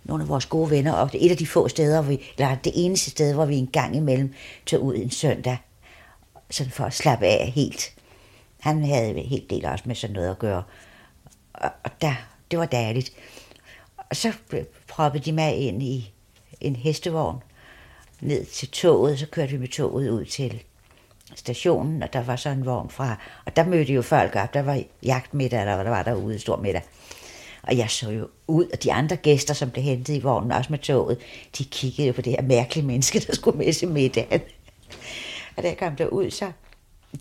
[0.05, 3.11] nogle af vores gode venner, og et af de få steder, vi, eller det eneste
[3.11, 4.35] sted, hvor vi en gang imellem
[4.67, 5.59] tog ud en søndag,
[6.51, 7.93] sådan for at slappe af helt.
[8.61, 10.63] Han havde en helt del også med sådan noget at gøre.
[11.55, 12.15] Og, og der,
[12.51, 13.13] det var dejligt.
[13.97, 14.33] Og så
[14.89, 16.13] proppede de mig ind i
[16.61, 17.43] en hestevogn
[18.21, 20.63] ned til toget, så kørte vi med toget ud til
[21.35, 23.17] stationen, og der var så en vogn fra,
[23.47, 26.57] og der mødte jo folk op, der var jagtmiddag, eller hvad der var derude, stor
[26.57, 26.83] middag.
[27.63, 30.71] Og jeg så jo ud, og de andre gæster, som blev hentet i vognen, også
[30.71, 31.19] med toget,
[31.59, 34.41] de kiggede jo på det her mærkelige menneske, der skulle med til middagen.
[35.57, 36.53] Og da jeg kom derud, så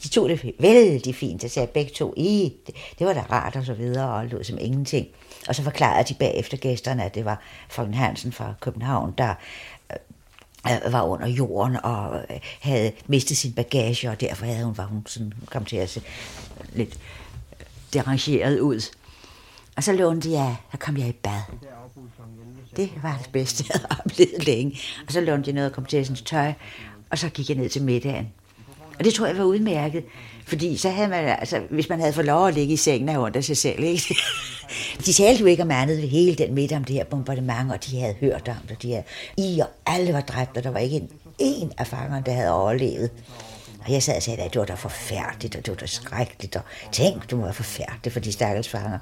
[0.04, 1.44] de tog det vældig fint.
[1.44, 4.44] Jeg sagde begge to, i, det, det var da rart og så videre, og lød
[4.44, 5.08] som ingenting.
[5.48, 9.34] Og så forklarede de bagefter gæsterne, at det var Frøken Hansen fra København, der
[10.68, 14.86] Øh, var under jorden og øh, havde mistet sin bagage, og derfor havde hun, var
[14.86, 16.02] hun sådan, kom til at se
[16.74, 17.00] lidt
[17.60, 18.96] øh, derangeret ud.
[19.78, 21.42] Og så lånte jeg, så kom jeg i bad.
[22.76, 24.80] Det var det bedste, jeg havde oplevet længe.
[25.08, 26.54] Og så lånte jeg noget af kompetensens tøj,
[27.10, 28.34] og så gik jeg ned til middagen.
[29.00, 30.04] Og det tror jeg var udmærket,
[30.46, 33.18] fordi så havde man, altså, hvis man havde fået lov at ligge i sengen af
[33.18, 34.16] under sig selv, ikke?
[35.06, 38.00] De talte jo ikke om andet hele den midt om det her bombardement, og de
[38.00, 38.82] havde hørt om det.
[38.82, 39.04] De havde,
[39.38, 41.10] I og alle var dræbt, og der var ikke en,
[41.40, 43.10] en af fangerne, der havde overlevet.
[43.86, 46.56] Og jeg sad og sagde, at det var da forfærdeligt, og det var da skrækkeligt,
[46.56, 49.00] og tænk, du må være forfærdeligt for de stakkels fanger.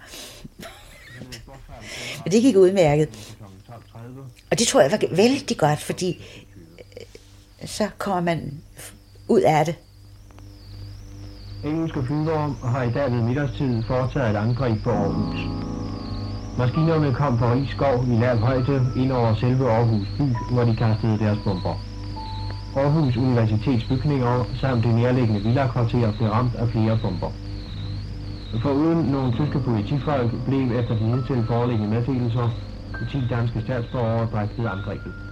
[2.23, 3.09] Men det gik udmærket.
[4.51, 6.25] Og det tror jeg var vældig godt, fordi
[7.61, 8.61] øh, så kommer man
[9.27, 9.75] ud af det.
[11.69, 15.39] Engelske flyvere har i dag ved middagstid foretaget et angreb på Aarhus.
[16.57, 21.19] Maskinerne kom fra Rigskov i lav højde ind over selve Aarhus by, hvor de kastede
[21.19, 21.75] deres bomber.
[22.75, 27.31] Aarhus Universitets bygninger samt det nærliggende villakvarter blev ramt af flere bomber.
[28.61, 32.49] Foruden nogle tyske politifolk blev efter de hidtil foreliggende meddelelser
[33.09, 35.26] 10 danske statsborgere dræbt ved angrebet.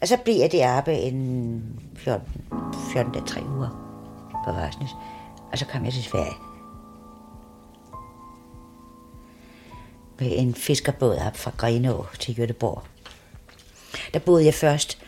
[0.00, 1.62] Og så blev jeg deroppe en
[1.96, 2.26] 14,
[2.92, 3.68] 14 dage, 3 uger
[4.44, 4.90] på Varsnes.
[5.52, 6.34] Og så kom jeg til Sverige.
[10.18, 12.82] Med en fiskerbåd op fra Grenå til Göteborg.
[14.14, 14.98] Der boede jeg først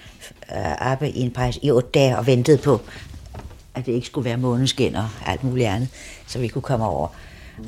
[0.57, 2.81] øh, oppe i en pejs i otte dage og ventede på,
[3.75, 5.89] at det ikke skulle være måneskin og alt muligt andet,
[6.27, 7.09] så vi kunne komme over.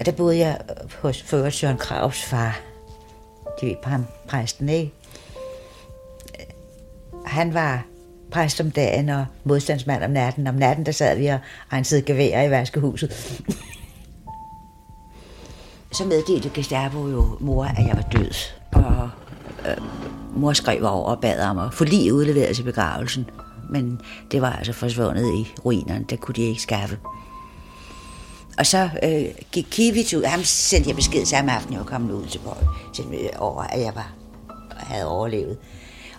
[0.00, 0.58] Og der boede jeg
[1.00, 2.60] hos Fører Søren Kravs far.
[3.60, 4.92] De ved ham, præsten, ikke?
[7.26, 7.84] Han var
[8.30, 10.46] præst om dagen og modstandsmand om natten.
[10.46, 11.38] Om natten, der sad vi og
[11.72, 13.42] rensede geværer i vaskehuset.
[15.92, 18.30] så meddelte Gestapo jo mor, at jeg var død.
[18.72, 19.10] Og
[19.68, 19.76] øh,
[20.36, 23.26] mor skrev over og bad om at få lige udleveret til begravelsen.
[23.70, 26.04] Men det var altså forsvundet i ruinerne.
[26.10, 26.98] Det kunne de ikke skaffe.
[28.58, 30.24] Og så øh, gik Kivit ud.
[30.24, 33.92] Ham sendte jeg besked samme aften, jeg var kommet ud til Borg, over, at jeg
[33.94, 34.12] var,
[34.76, 35.56] havde overlevet.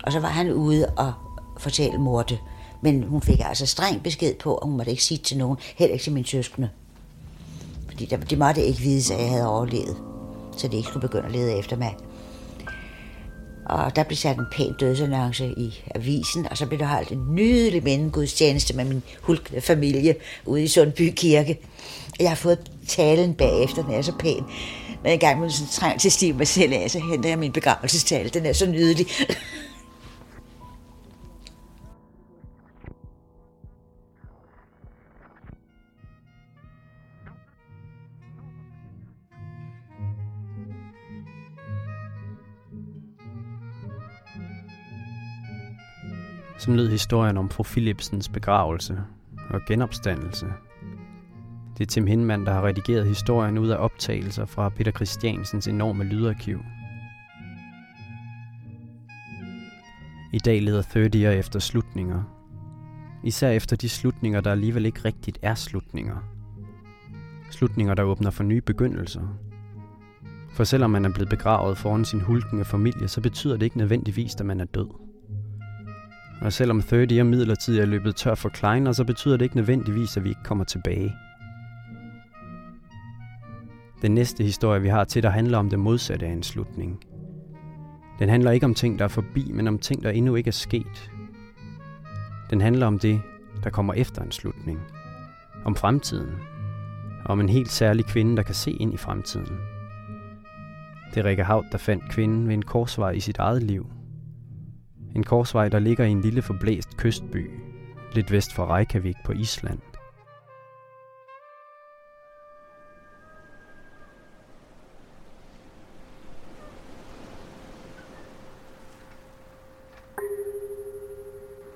[0.06, 1.14] Og så var han ude og
[1.58, 2.40] fortælle Morte.
[2.82, 5.94] Men hun fik altså streng besked på, at hun måtte ikke sige til nogen, heller
[5.94, 6.70] ikke til mine søskende.
[7.88, 9.98] Fordi de måtte ikke vide, at jeg havde overlevet,
[10.58, 11.98] så de ikke skulle begynde at lede efter mig.
[13.66, 17.36] Og der blev sat en pæn dødsannonce i avisen, og så blev der holdt en
[17.36, 20.16] nydelig mindegudstjeneste med min hulkende familie
[20.46, 21.60] ude i Sundby Kirke.
[22.20, 24.44] Jeg har fået talen bagefter, den er så pæn.
[25.04, 27.52] Men en gang med sådan trang til stiv mig selv af, så henter jeg min
[27.52, 28.30] begravelsestale.
[28.30, 29.08] Den er så nydelig.
[46.66, 48.98] Som lød historien om fru Philipsens begravelse
[49.50, 50.46] og genopstandelse.
[51.78, 56.04] Det er Tim Hinman, der har redigeret historien ud af optagelser fra Peter Christiansens enorme
[56.04, 56.60] lydarkiv.
[60.34, 62.24] I dag leder 30'er efter slutninger.
[63.24, 66.18] Især efter de slutninger, der alligevel ikke rigtigt er slutninger.
[67.52, 69.38] Slutninger, der åbner for nye begyndelser.
[70.52, 74.36] For selvom man er blevet begravet foran sin hulkende familie, så betyder det ikke nødvendigvis,
[74.36, 75.05] at man er død.
[76.42, 80.18] Og selvom 30 og midlertidigt er løbet tør for Kleiner, så betyder det ikke nødvendigvis,
[80.18, 81.16] at vi ikke kommer tilbage.
[84.02, 87.00] Den næste historie, vi har til, dig, handler om det modsatte af en slutning.
[88.20, 90.52] Den handler ikke om ting, der er forbi, men om ting, der endnu ikke er
[90.52, 91.12] sket.
[92.50, 93.22] Den handler om det,
[93.64, 94.80] der kommer efter en slutning.
[95.66, 96.32] Om fremtiden.
[97.26, 99.58] Om en helt særlig kvinde, der kan se ind i fremtiden.
[101.14, 103.88] Det er Rikke Havt, der fandt kvinden ved en korsvej i sit eget liv–
[105.16, 107.52] en korsvej, der ligger i en lille forblæst kystby,
[108.14, 109.80] lidt vest for Reykjavik på Island.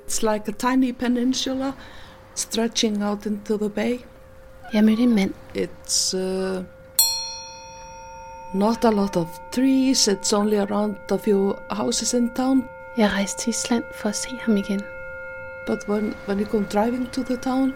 [0.08, 1.74] It's like a tiny peninsula
[2.36, 4.00] stretching out into the bay.
[4.74, 5.34] Jeg mødte en mand.
[5.56, 6.64] It's uh,
[8.54, 10.08] not a lot of trees.
[10.08, 12.79] It's only around a few houses in town.
[13.00, 14.82] Jeg rejste til Island for at se ham igen.
[15.66, 17.74] But when, when you come driving to the town,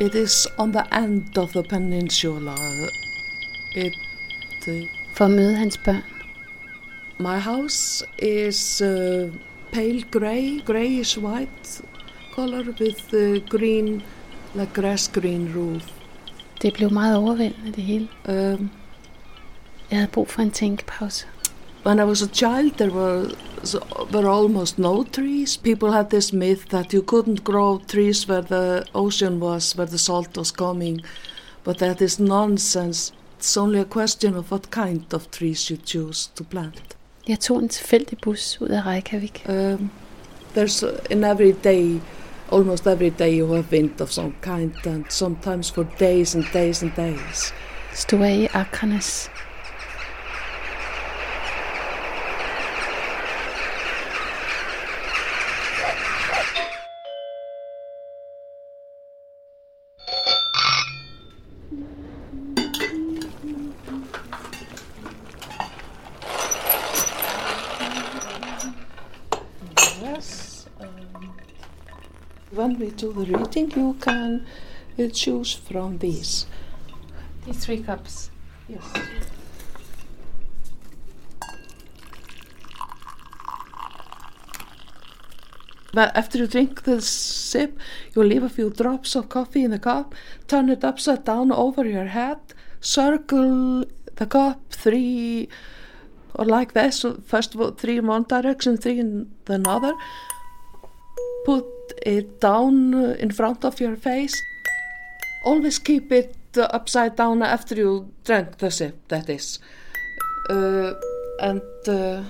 [0.00, 2.54] it is on the end of the peninsula.
[3.76, 3.94] It,
[4.68, 6.02] uh, for at møde hans børn.
[7.18, 9.32] My house is uh,
[9.72, 11.82] pale grey, grayish white
[12.34, 14.02] color with uh, green,
[14.54, 15.82] like grass green roof.
[16.62, 18.08] Det blev meget overvældende det hele.
[18.28, 18.70] Um,
[19.90, 21.26] jeg havde brug for en tænkepause.
[21.82, 23.30] When I was a child, there were
[24.10, 25.56] there were almost no trees.
[25.56, 29.98] People had this myth that you couldn't grow trees where the ocean was, where the
[29.98, 31.00] salt was coming,
[31.64, 33.12] but that is nonsense.
[33.38, 36.96] It's only a question of what kind of trees you choose to plant.
[37.28, 39.46] Jeg tog en tilfældig bus ud af Reykjavik.
[39.48, 39.90] Um,
[40.54, 42.00] there's in every day
[42.50, 46.82] almost every day you have wind of some kind and sometimes for days and days
[46.82, 47.54] and days.
[47.94, 49.30] Stod af i Akranes.
[70.02, 70.66] Yes.
[70.80, 71.32] Um,
[72.50, 74.44] when we do the reading, you can
[74.98, 76.46] uh, choose from these.
[77.46, 78.30] These three cups.
[78.68, 78.82] Yes.
[85.94, 87.78] But after you drink the sip,
[88.16, 90.14] you leave a few drops of coffee in the cup,
[90.48, 92.40] turn it upside down over your head,
[92.80, 93.84] circle
[94.16, 95.48] the cup three,
[96.34, 99.92] or like this, so first of all, three in one direction, three in the another.
[101.44, 101.66] Put
[102.04, 104.34] it down uh, in front of your face.
[105.44, 109.58] Always keep it uh, upside down after you drank the sip, that is.
[110.48, 110.94] Uh,
[111.40, 112.22] and uh,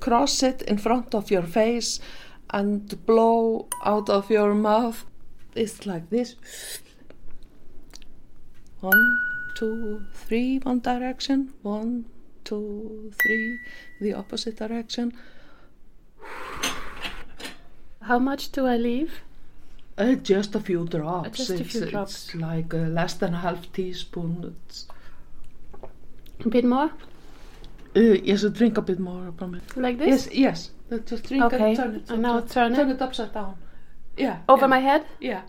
[0.00, 2.00] cross it in front of your face
[2.50, 5.04] and blow out of your mouth.
[5.54, 6.36] It's like this.
[8.80, 9.18] One,
[9.56, 11.54] two, three, one direction.
[11.62, 12.06] One,
[12.44, 13.58] two, three,
[14.00, 15.12] the opposite direction.
[18.06, 19.20] How much do I leave?
[19.98, 21.38] Uh, just a few drops.
[21.38, 22.34] just a it's, few it's drops.
[22.34, 24.54] like uh, less than a half teaspoon.
[24.68, 24.86] It's,
[26.44, 26.90] A bit more?
[27.96, 29.76] uh, yes, drink a bit more from it.
[29.76, 30.26] Like this?
[30.26, 30.70] Yes, yes.
[30.92, 32.10] Uh, Just drink Okay, and turn it.
[32.10, 32.76] and now turn it?
[32.76, 33.56] Turn it upside down.
[34.16, 34.38] Yeah.
[34.48, 34.66] Over yeah.
[34.68, 35.04] my head?
[35.18, 35.42] Yeah.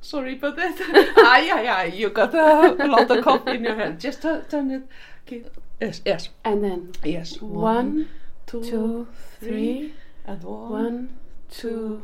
[0.00, 0.76] Sorry for that.
[1.18, 1.82] ah, yeah, yeah.
[1.84, 3.98] You got a lot of coffee in your hand.
[3.98, 4.82] Just tu- turn it.
[5.26, 5.42] Okay.
[5.80, 6.28] Yes, yes.
[6.44, 7.40] And then Yes.
[7.42, 8.08] one,
[8.46, 9.08] two, two,
[9.40, 10.70] three, and one.
[10.70, 11.08] one,
[11.50, 12.00] two,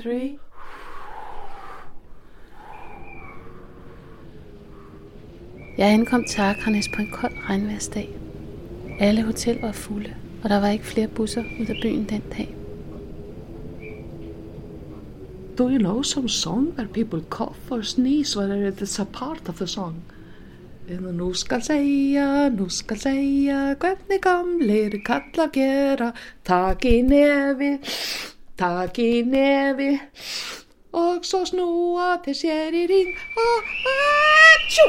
[0.00, 0.38] three.
[5.78, 8.18] Jeg ankom til Akranes på en kold regnværsdag.
[9.00, 12.54] Alle hoteller var fulde, og der var ikke flere busser ud af byen den dag.
[15.58, 19.54] Do you know some song where people cough or sneeze, whether it's a part of
[19.54, 19.94] the song?
[20.88, 26.12] En nú skal segja, nú skal segja, hvernig gamlir kalla gera,
[26.44, 27.74] tak í nefi,
[28.58, 29.92] tak í nefi,
[30.92, 34.88] og så snúa til sér í ring, og atsjú!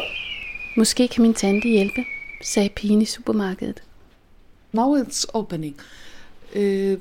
[0.79, 2.05] Måske kan min tante hjælpe,
[2.41, 3.84] sagde pigen i supermarkedet.
[4.71, 5.75] Now it's opening.
[6.55, 6.97] Uh,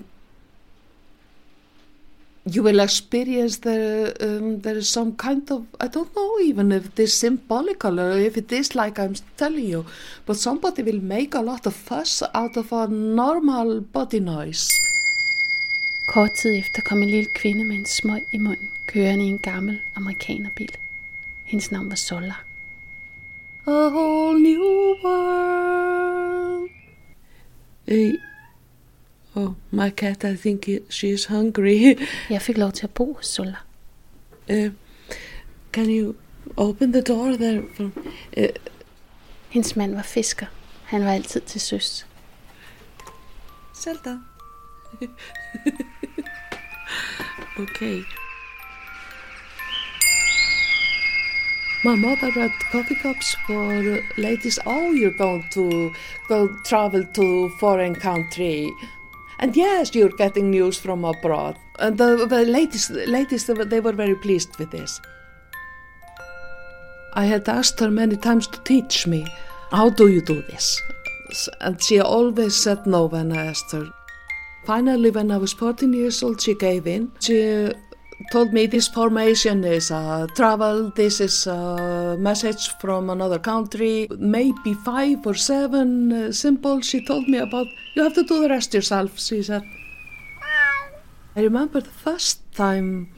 [2.55, 6.87] you will experience the um, there is some kind of I don't know even if
[6.87, 9.85] it is symbolical or if it is like I'm telling you,
[10.27, 14.69] but somebody will make a lot of fuss out of a normal body noise.
[16.09, 19.39] Kort tid efter kom en lille kvinde med en smøg i munden, kørende i en
[19.39, 20.77] gammel amerikanerbil.
[21.45, 22.35] Hendes navn var Sola.
[23.67, 26.71] A whole new world.
[27.93, 28.15] Uh,
[29.35, 30.25] oh, my cat!
[30.25, 31.99] I think she is hungry.
[32.31, 33.57] Jeg fik lov til at bo hos Sola.
[34.51, 34.71] Uh,
[35.73, 36.15] can you
[36.57, 37.63] open the door there?
[37.75, 37.93] From,
[38.37, 38.45] uh,
[39.49, 40.47] Hendes mand var fisker.
[40.85, 42.07] Han var altid til søs.
[43.75, 44.19] Zelda.
[47.59, 48.05] okay.
[51.85, 54.59] My mother had coffee cups for ladies.
[54.67, 55.93] Oh, you're going to
[56.29, 58.73] go travel to foreign country,
[59.39, 61.57] and yes, you're getting news from abroad.
[61.79, 65.01] And the, the ladies, ladies, they were- they were very pleased with this.
[67.15, 69.27] I had asked her many times to teach me
[69.71, 70.81] how do you do this,
[71.61, 73.87] and she always said no when I asked her.
[74.69, 77.11] Finally, when I was 14 years old, she gave in.
[77.21, 77.73] She
[78.31, 84.75] told me this formation is a travel, this is a message from another country, maybe
[84.75, 87.67] five or seven uh, symbols she told me about.
[87.95, 89.63] You have to do the rest yourself, she said.
[91.35, 93.09] I remember the first time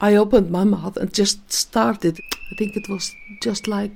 [0.00, 2.18] I opened my mouth and just started.
[2.50, 3.92] I think it was just like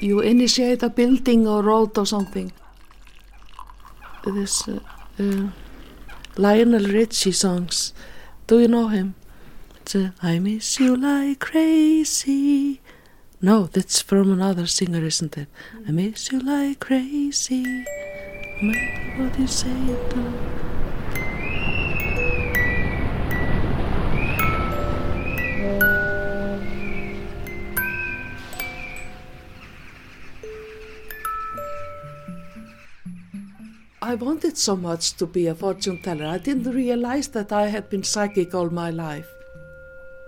[0.00, 2.50] you initiate a building or road or something.
[4.24, 4.80] This uh,
[5.18, 5.48] uh,
[6.36, 7.92] Lionel Richie songs.
[8.46, 9.14] Do you know him?
[9.80, 12.80] It's uh, I miss you like crazy.
[13.40, 15.48] No, that's from another singer, isn't it?
[15.86, 17.62] I miss you like crazy.
[17.62, 19.68] No matter what you say
[20.10, 20.71] do.
[34.04, 36.26] I wanted so much to be a fortune teller.
[36.26, 39.28] I didn't realize that I had been psychic all my life.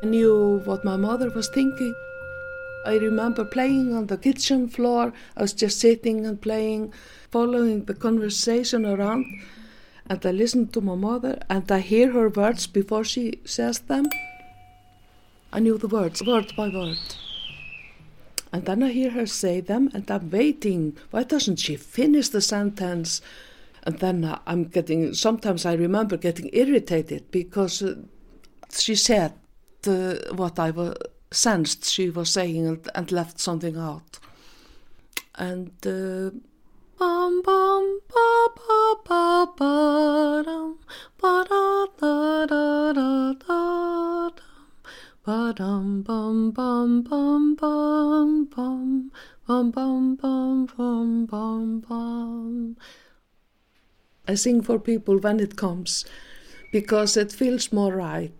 [0.00, 1.92] I knew what my mother was thinking.
[2.86, 5.12] I remember playing on the kitchen floor.
[5.36, 6.92] I was just sitting and playing,
[7.32, 9.26] following the conversation around.
[10.06, 14.06] And I listen to my mother and I hear her words before she says them.
[15.52, 16.98] I knew the words, word by word.
[18.52, 20.96] And then I hear her say them, and I'm waiting.
[21.10, 23.20] Why doesn't she finish the sentence?
[23.84, 27.96] And then uh, I'm getting, sometimes I remember getting irritated because uh,
[28.70, 29.34] she said
[29.86, 30.96] uh, what I was,
[31.30, 34.18] sensed she was saying and, and left something out.
[35.36, 36.30] And uh,
[36.98, 40.78] bum bum ba ba ba ba dum
[41.20, 44.42] ba da da da da da
[45.26, 49.10] ba dum bum bum bum bum bum
[49.46, 52.76] bum bum bum bum bum bum
[54.26, 56.04] I sing for people when it comes
[56.72, 58.32] because it feels more right.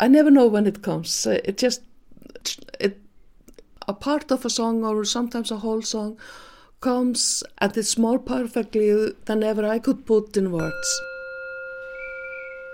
[0.00, 1.26] I never know when it comes.
[1.26, 1.82] It just
[2.80, 3.00] it
[3.86, 6.18] a part of a song or sometimes a whole song
[6.80, 11.00] comes and it's more perfectly than ever I could put in words.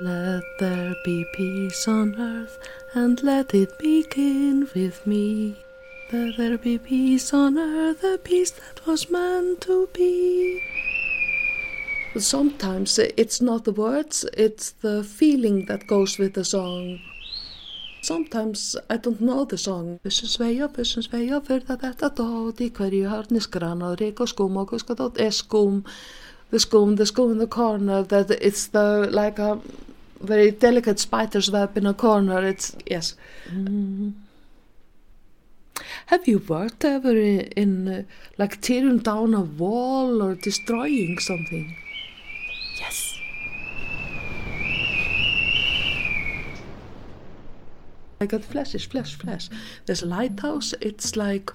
[0.00, 2.58] Let there be peace on earth
[2.94, 5.56] and let it begin with me.
[6.12, 10.60] Let there be peace on earth, a peace that was meant to be.
[12.16, 17.00] Sometimes it's not the words, it's the feeling that goes with the song.
[18.02, 19.98] Sometimes I don't know the song.
[20.04, 24.70] Bussen sveia, bussen sveia, fyrir þetta dót í hverju harni skranað, rík og skúm og
[24.70, 25.82] kuskadót er skúm.
[26.50, 29.58] The skúm, the skúm in the corner, that it's the, like a
[30.20, 32.46] very delicate spider's web in a corner.
[32.46, 33.14] It's, yes.
[33.50, 34.12] Mm.
[36.06, 38.02] Have you worked ever in, in uh,
[38.38, 41.76] like tearing down a wall or destroying something?
[42.79, 43.18] Yes.
[48.20, 49.49] I got flashes, flash, flash.
[49.87, 50.75] There's a lighthouse.
[50.81, 51.51] It's like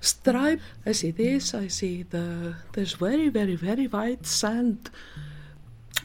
[0.00, 0.60] stripe.
[0.84, 1.54] I see this.
[1.54, 2.56] I see the.
[2.72, 4.90] There's very, very, very white sand.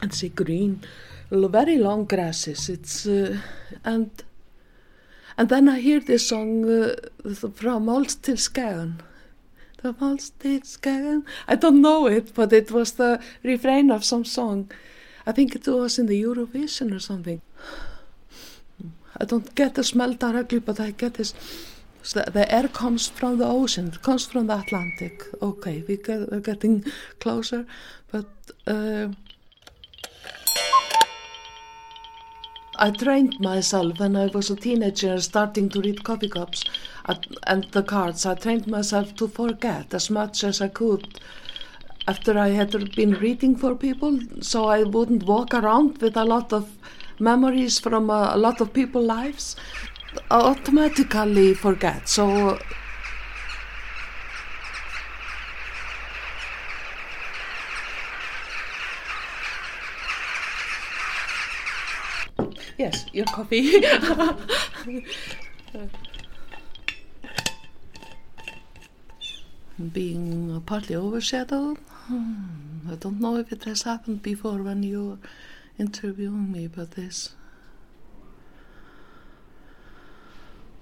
[0.02, 0.82] And see green,
[1.30, 2.68] very long grasses.
[2.70, 3.36] It's uh,
[3.84, 4.10] and
[5.36, 6.94] and then I hear this song uh,
[7.34, 9.02] from Mols til Skagen.
[9.82, 11.24] The Mols til Skagen.
[11.48, 14.70] I don't know it, but it was the refrain of some song.
[15.26, 17.40] I think it was in the Eurovision or something.
[19.20, 21.34] I don't get the smell directly, but I get this.
[22.02, 25.24] So the air comes from the ocean, it comes from the Atlantic.
[25.42, 26.84] Okay, we get, we're getting
[27.18, 27.66] closer,
[28.10, 28.26] but
[28.66, 29.08] uh,
[32.82, 36.64] I trained myself when I was a teenager, starting to read coffee cups
[37.06, 38.24] at, and the cards.
[38.24, 41.20] I trained myself to forget as much as I could
[42.08, 46.54] after I had been reading for people, so I wouldn't walk around with a lot
[46.54, 46.72] of
[47.18, 49.56] memories from a, a lot of people's lives
[50.30, 52.08] automatically forget.
[52.08, 52.58] So
[62.80, 63.84] yes, your coffee.
[69.92, 71.78] Being partly overshadowed.
[72.10, 75.18] I don't know if it has happened before when you're
[75.78, 77.34] interviewing me about this.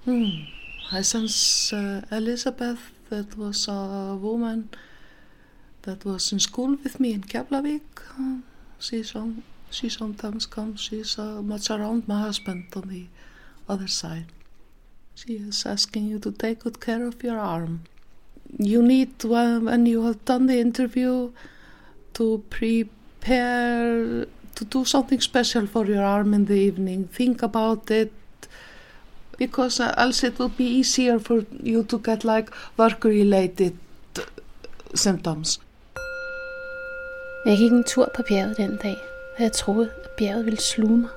[0.05, 0.29] Hmm.
[0.91, 2.79] I sense uh, Elizabeth,
[3.09, 4.69] that was a woman
[5.83, 7.81] that was in school with me in Keflavik.
[8.19, 8.37] Uh,
[8.79, 13.05] she, some, she sometimes comes, she's uh, much around my husband on the
[13.67, 14.25] other side.
[15.15, 17.83] She is asking you to take good care of your arm.
[18.57, 21.31] You need, when you have done the interview,
[22.13, 27.07] to prepare to do something special for your arm in the evening.
[27.07, 28.11] Think about it
[29.37, 33.77] because else it will be easier for you to get like work related
[34.93, 35.59] symptoms.
[37.45, 38.97] Jeg gik en tur på bjerget den dag,
[39.39, 41.09] og jeg troede, at bjerget ville sluge mig.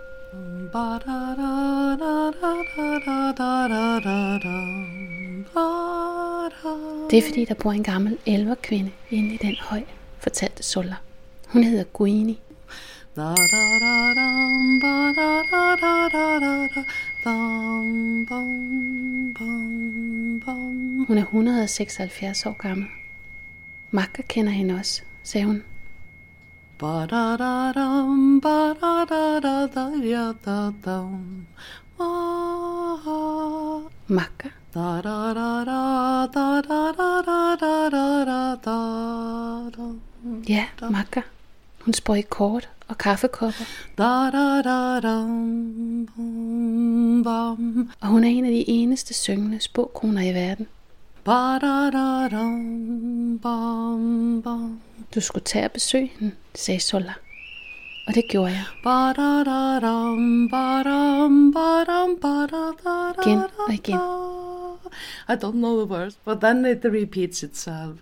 [7.10, 9.82] Det er fordi, der bor en gammel elverkvinde inde i den høj,
[10.18, 10.96] fortalte Sulla.
[11.48, 12.40] Hun hedder Guini,
[21.08, 22.86] Hun er 176 år gammel.
[23.90, 25.62] Makker kender hende også, sagde hun.
[26.82, 31.46] Ba da da dum ba da da da da ya da dum.
[34.08, 34.50] Makka.
[34.74, 38.78] Da da da da da da da da da da da
[39.76, 39.86] da.
[40.48, 41.22] Ja, Makka.
[41.84, 43.66] Hun sprøj kort og kaffekopper.
[43.98, 45.16] Da, da, da, da,
[46.14, 50.66] bum, Og hun er en af de eneste syngende spåkoner i verden.
[55.14, 57.14] Du skulle tage og besøge hende, sagde Sola.
[58.06, 58.64] Og det gjorde jeg.
[63.26, 63.98] Igen og igen.
[65.28, 67.98] I don't know the words, but then it repeats itself.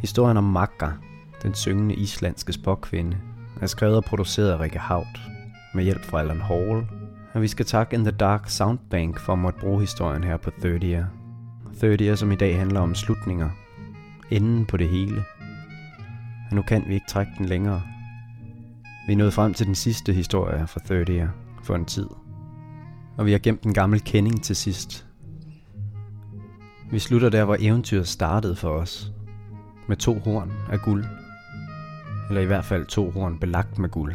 [0.00, 0.88] Historien om Magga,
[1.42, 3.16] den syngende islandske spåkvinde,
[3.60, 5.20] er skrevet og produceret af Rikke Haut
[5.74, 6.86] med hjælp fra Alan Hall,
[7.34, 10.50] og vi skal takke In The Dark Soundbank for at måtte bruge historien her på
[10.50, 11.04] 30'er.
[11.84, 13.50] 30'er, som i dag handler om slutninger,
[14.30, 15.24] enden på det hele.
[16.50, 17.82] Men nu kan vi ikke trække den længere.
[19.06, 21.28] Vi er nået frem til den sidste historie fra 30'er
[21.62, 22.06] for en tid.
[23.16, 25.06] Og vi har gemt en gammel kending til sidst.
[26.90, 29.12] Vi slutter der, hvor eventyret startede for os,
[29.88, 31.04] med to horn af guld.
[32.28, 34.14] Eller i hvert fald to horn belagt med guld.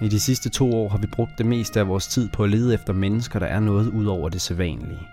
[0.00, 2.50] I de sidste to år har vi brugt det meste af vores tid på at
[2.50, 5.08] lede efter mennesker, der er noget ud over det sædvanlige.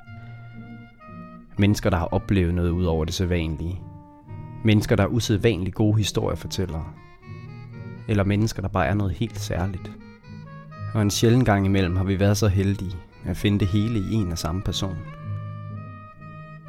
[1.57, 3.81] Mennesker, der har oplevet noget ud over det sædvanlige.
[4.65, 6.85] Mennesker, der er usædvanligt gode historiefortællere.
[8.07, 9.91] Eller mennesker, der bare er noget helt særligt.
[10.93, 14.13] Og en sjælden gang imellem har vi været så heldige at finde det hele i
[14.13, 14.97] en og samme person–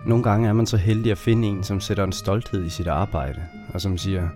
[0.07, 2.86] nogle gange er man så heldig at finde en, som sætter en stolthed i sit
[2.86, 3.42] arbejde,
[3.74, 4.28] og som siger,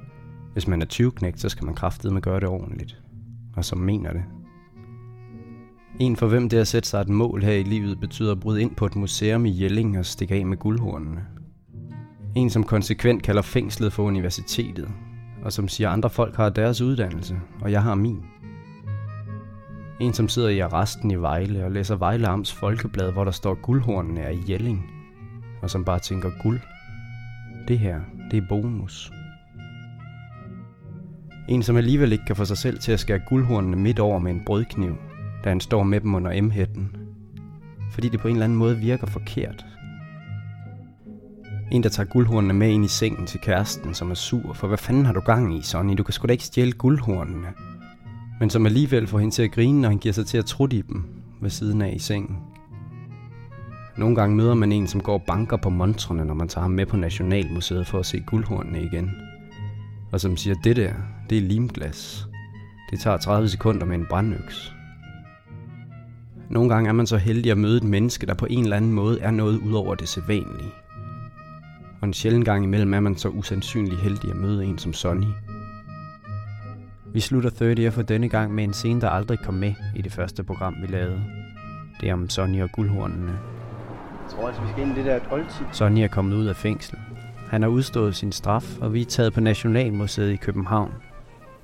[0.53, 3.03] hvis man er 20 så skal man med gøre det ordentligt,
[3.57, 4.23] og som mener det.
[6.01, 8.62] En for hvem det at sætte sig et mål her i livet betyder at bryde
[8.62, 11.27] ind på et museum i Jelling og stikke af med guldhornene.
[12.37, 14.89] En som konsekvent kalder fængslet for universitetet,
[15.45, 18.23] og som siger, at andre folk har deres uddannelse, og jeg har min.
[20.01, 23.55] En som sidder i arresten i Vejle og læser Vejle Amts Folkeblad, hvor der står
[23.55, 24.91] guldhornene er i Jelling–
[25.65, 26.61] og som bare tænker guld.
[27.69, 28.01] Det her,
[28.31, 29.12] det er bonus.
[31.49, 34.31] En, som alligevel ikke kan få sig selv til at skære guldhornene midt over med
[34.31, 34.97] en brødkniv,
[35.45, 36.97] da han står med dem under M-hætten.
[37.93, 39.67] Fordi det på en eller anden måde virker forkert.
[41.73, 44.79] En, der tager guldhornene med ind i sengen til kæresten, som er sur, for hvad
[44.79, 45.95] fanden har du gang i, Sonny?
[45.99, 47.49] Du kan sgu da ikke stjæle guldhornene.
[48.41, 50.77] Men som alligevel får hende til at grine, når han giver sig til at trutte
[50.77, 51.05] i dem
[51.41, 52.54] ved siden af i sengen.
[53.97, 56.87] Nogle gange møder man en, som går banker på montrene, når man tager ham med
[56.87, 59.11] på Nationalmuseet for at se guldhornene igen.
[60.13, 60.93] Og som siger, det der,
[61.31, 62.29] det er limglas.
[62.91, 64.75] Det tager 30 sekunder med en brandøks.
[66.51, 68.93] Nogle gange er man så heldig at møde et menneske, der på en eller anden
[68.93, 70.71] måde er noget ud over det sædvanlige.
[72.01, 75.27] Og en sjælden gang imellem er man så usandsynlig heldig at møde en som Sonny.
[77.13, 80.13] Vi slutter 30 for denne gang med en scene, der aldrig kom med i det
[80.13, 81.25] første program, vi lavede.
[82.01, 83.54] Det er om Sonny og guldhornene.
[84.25, 85.64] Jeg tror altså, vi skal ind i det der oldtid.
[85.72, 86.99] Sonny er kommet ud af fængsel.
[87.49, 90.93] Han har udstået sin straf, og vi er taget på Nationalmuseet i København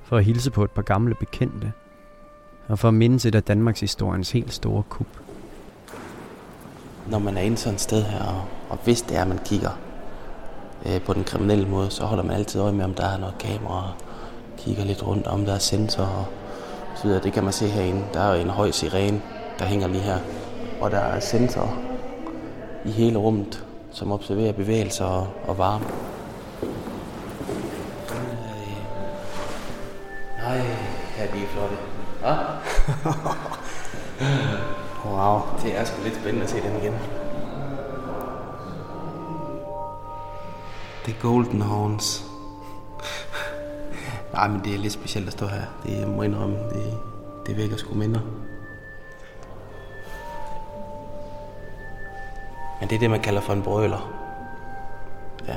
[0.02, 1.72] for at hilse på et par gamle bekendte
[2.68, 5.06] og for at mindes et af Danmarks historiens helt store kup.
[7.06, 9.38] Når man er inde sådan et sted her, og, og hvis det er, at man
[9.44, 9.70] kigger
[10.86, 13.38] øh, på den kriminelle måde, så holder man altid øje med, om der er noget
[13.38, 13.92] kamera,
[14.58, 16.24] kigger lidt rundt, om der er sensorer
[16.92, 17.22] og så videre.
[17.22, 18.04] Det kan man se herinde.
[18.14, 19.20] Der er jo en høj sirene,
[19.58, 20.18] der hænger lige her,
[20.80, 21.89] og der er sensorer
[22.84, 25.84] i hele rummet, som observerer bevægelser og, og varme.
[30.42, 30.56] Nej,
[31.18, 31.76] ja, de er flotte.
[32.22, 32.36] Ja?
[35.10, 35.40] wow.
[35.62, 36.94] Det er sgu lidt spændende at se den igen.
[41.04, 42.24] The Golden Horns.
[44.34, 45.62] Nej, men det er lidt specielt at stå her.
[45.86, 46.98] Det må indrømme, det,
[47.46, 48.20] det vækker sgu mindre.
[52.80, 54.12] Men det er det, man kalder for en brøler.
[55.48, 55.56] Ja.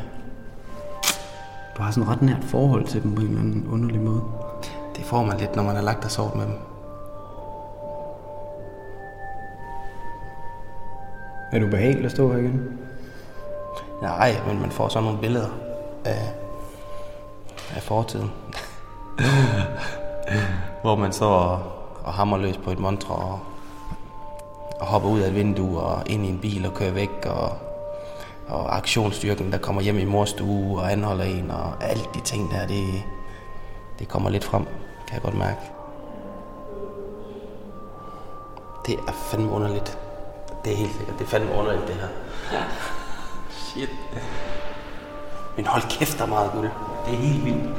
[1.77, 4.23] Du har sådan et ret nært forhold til dem på en eller anden underlig måde.
[4.95, 6.57] Det får man lidt, når man har lagt og sovet med dem.
[11.51, 12.79] Er du behageligt at stå her igen?
[14.01, 15.49] Nej, men man får sådan nogle billeder
[16.05, 16.33] af,
[17.75, 18.31] af fortiden.
[20.81, 21.59] Hvor man står og,
[22.03, 23.39] og hammer løs på et montre og
[24.83, 27.51] og hopper ud af et vindue og ind i en bil og kører væk, og,
[28.47, 32.51] og aktionsstyrken, der kommer hjem i mors stue og anholder en, og alle de ting
[32.51, 33.03] der, det,
[33.99, 34.65] det kommer lidt frem,
[35.07, 35.59] kan jeg godt mærke.
[38.85, 39.97] Det er fandme underligt.
[40.65, 41.19] Det er helt sikkert.
[41.19, 42.07] Det er fandme underligt, det her.
[43.49, 43.89] Shit.
[45.55, 46.69] Men hold kæft, der er meget guld.
[47.05, 47.69] Det er helt vildt.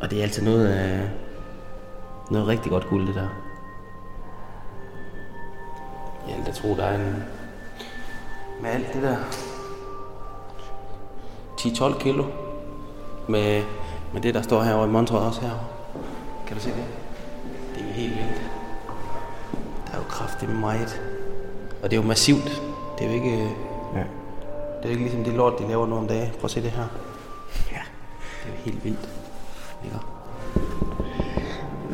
[0.00, 1.08] Og det er altid noget, øh,
[2.30, 3.47] noget rigtig godt guld, det der.
[6.62, 7.24] Tro, der er en...
[8.62, 9.16] Med alt det der...
[11.60, 12.24] 10-12 kilo.
[13.28, 13.62] Med,
[14.12, 15.50] med det, der står herovre i Montreux også her.
[16.46, 16.84] Kan du se det?
[17.74, 18.42] Det er helt vildt.
[19.86, 21.02] Der er jo kraftigt meget.
[21.82, 22.62] Og det er jo massivt.
[22.98, 23.50] Det er jo ikke...
[23.94, 24.04] Ja.
[24.78, 26.30] Det er jo ikke ligesom det lort, de laver nu om dagen.
[26.30, 26.86] Prøv at se det her.
[27.72, 27.80] Ja.
[28.44, 29.08] Det er jo helt vildt.
[29.84, 29.96] Ikke?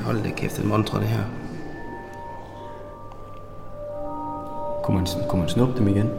[0.04, 1.24] Hold da kæft, en montre det her.
[4.84, 6.10] Kunne man, kunne man snuppe dem igen?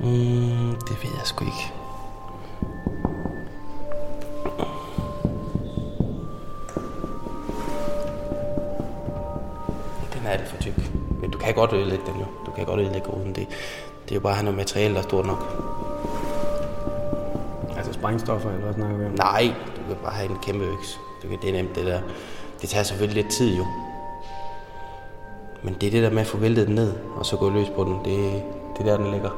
[0.00, 1.72] Mm, det ved jeg sgu ikke.
[10.14, 10.72] Den er alt for tyk.
[11.20, 12.26] Men du kan godt ødelægge den jo.
[12.46, 13.46] Du kan godt ødelægge uden det.
[14.04, 15.44] Det er jo bare at have noget materiale, der er stort nok.
[17.76, 19.12] Altså sprængstoffer eller hvad snakker vi om?
[19.12, 21.00] Nej, du kan bare have en kæmpe øks.
[21.22, 22.00] Du kan, det er nemt det der.
[22.60, 23.66] Det tager selvfølgelig lidt tid jo.
[25.62, 27.68] Men det er det der med at få væltet den ned, og så gå løs
[27.76, 27.98] på den.
[28.04, 28.42] Det,
[28.78, 29.30] det er der, den ligger.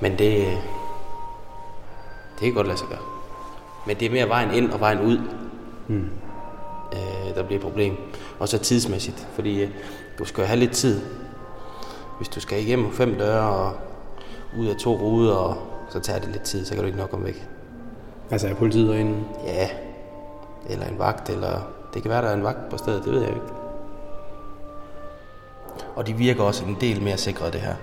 [0.00, 0.58] Men det,
[2.34, 2.98] det kan godt lade sig gøre.
[3.86, 5.18] Men det er mere vejen ind og vejen ud,
[5.88, 6.08] mm.
[6.92, 7.96] øh, der bliver et problem.
[8.38, 9.70] Og så tidsmæssigt, fordi øh,
[10.18, 11.00] du skal have lidt tid.
[12.18, 13.72] Hvis du skal igennem fem døre og
[14.58, 15.56] ud af to ruder, og
[15.88, 17.46] så tager det lidt tid, så kan du ikke nok komme væk.
[18.30, 19.24] Altså er politiet derinde?
[19.46, 19.68] Ja,
[20.68, 21.60] eller en vagt, eller
[21.94, 23.40] det kan være, der er en vagt på stedet, det ved jeg ikke.
[25.96, 27.74] Og de virker også en del mere sikre, det her.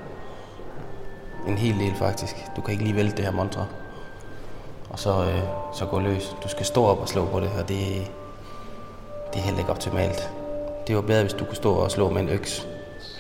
[1.47, 2.35] En hel del faktisk.
[2.55, 3.65] Du kan ikke lige vælte det her mantra.
[4.89, 5.41] Og så, øh,
[5.73, 6.35] så gå løs.
[6.43, 7.63] Du skal stå op og slå på det her.
[7.63, 8.11] Det,
[9.33, 10.31] det er heller ikke optimalt.
[10.87, 12.67] Det var bedre, hvis du kunne stå og slå med en øks.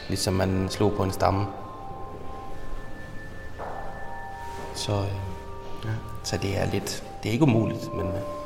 [0.07, 1.45] Ligesom man slog på en stamme.
[4.75, 5.07] Så, øh,
[5.85, 5.89] ja.
[6.23, 7.03] så det er lidt...
[7.23, 8.36] Det er ikke umuligt, men, øh,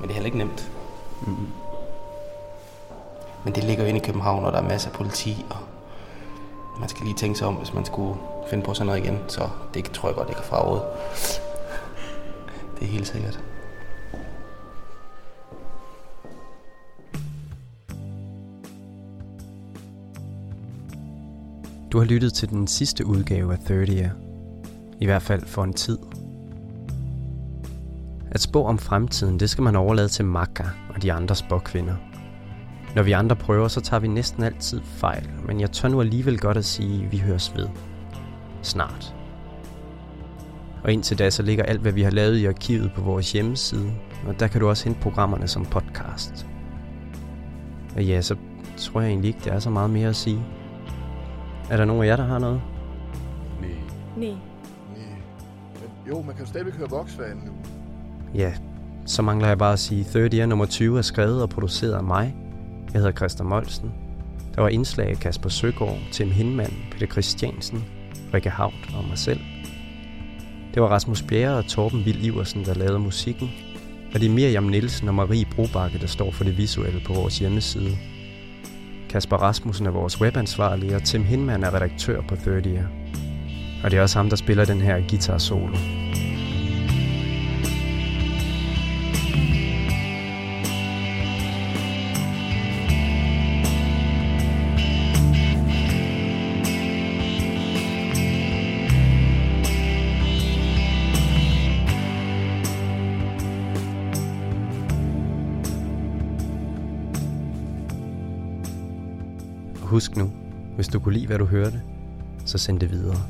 [0.00, 0.70] men det er heller ikke nemt.
[1.26, 1.48] Mm-hmm.
[3.44, 5.56] Men det ligger jo inde i København, og der er masser af politi, og
[6.80, 8.18] man skal lige tænke sig om, hvis man skulle
[8.50, 9.18] finde på sådan noget igen.
[9.28, 10.82] Så det tror jeg godt, det kan fraråde.
[12.78, 13.40] Det er helt sikkert.
[21.92, 24.10] Du har lyttet til den sidste udgave af 30'er.
[25.00, 25.98] I hvert fald for en tid.
[28.36, 30.64] At spå om fremtiden, det skal man overlade til Makka
[30.94, 31.94] og de andre spåkvinder.
[32.94, 36.38] Når vi andre prøver, så tager vi næsten altid fejl, men jeg tør nu alligevel
[36.38, 37.68] godt at sige, at vi høres ved.
[38.62, 39.14] Snart.
[40.84, 43.92] Og indtil da, så ligger alt, hvad vi har lavet i arkivet på vores hjemmeside,
[44.26, 46.46] og der kan du også hente programmerne som podcast.
[47.96, 48.36] Og ja, så
[48.76, 50.46] tror jeg egentlig ikke, der er så meget mere at sige.
[51.70, 52.60] Er der nogen af jer, der har noget?
[53.60, 53.70] Nej.
[54.16, 54.36] Nej.
[56.08, 57.52] Jo, man kan jo stadigvæk høre Voxfanen nu.
[58.34, 58.52] Ja,
[59.06, 62.34] så mangler jeg bare at sige, 30 nummer 20 er skrevet og produceret af mig.
[62.92, 63.92] Jeg hedder Christian Molsen.
[64.54, 67.84] Der var indslag af Kasper Søgaard, Tim Hindmann, Peter Christiansen,
[68.34, 69.40] Rikke Havt og mig selv.
[70.74, 73.50] Det var Rasmus Bjerre og Torben Vild Iversen, der lavede musikken.
[74.14, 77.38] Og det er Miriam Nielsen og Marie Brobakke, der står for det visuelle på vores
[77.38, 77.96] hjemmeside.
[79.08, 82.88] Kasper Rasmussen er vores webansvarlige, og Tim Hindman er redaktør på 30
[83.84, 85.76] Og det er også ham, der spiller den her guitar solo.
[109.96, 110.26] Husk nu,
[110.74, 111.82] hvis du kunne lide, hvad du hørte,
[112.46, 113.22] så send det videre.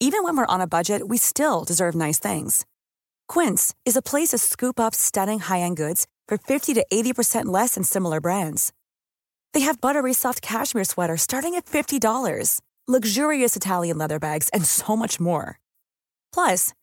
[0.00, 2.64] Even when we're on a budget, we still deserve nice things.
[3.34, 7.74] Quince is a place to scoop up stunning high-end goods for 50 to 80% less
[7.74, 8.72] than similar brands.
[9.54, 14.96] They have buttery soft cashmere sweaters starting at $50, luxurious Italian leather bags, and so
[14.96, 15.58] much more.
[16.34, 16.72] Plus,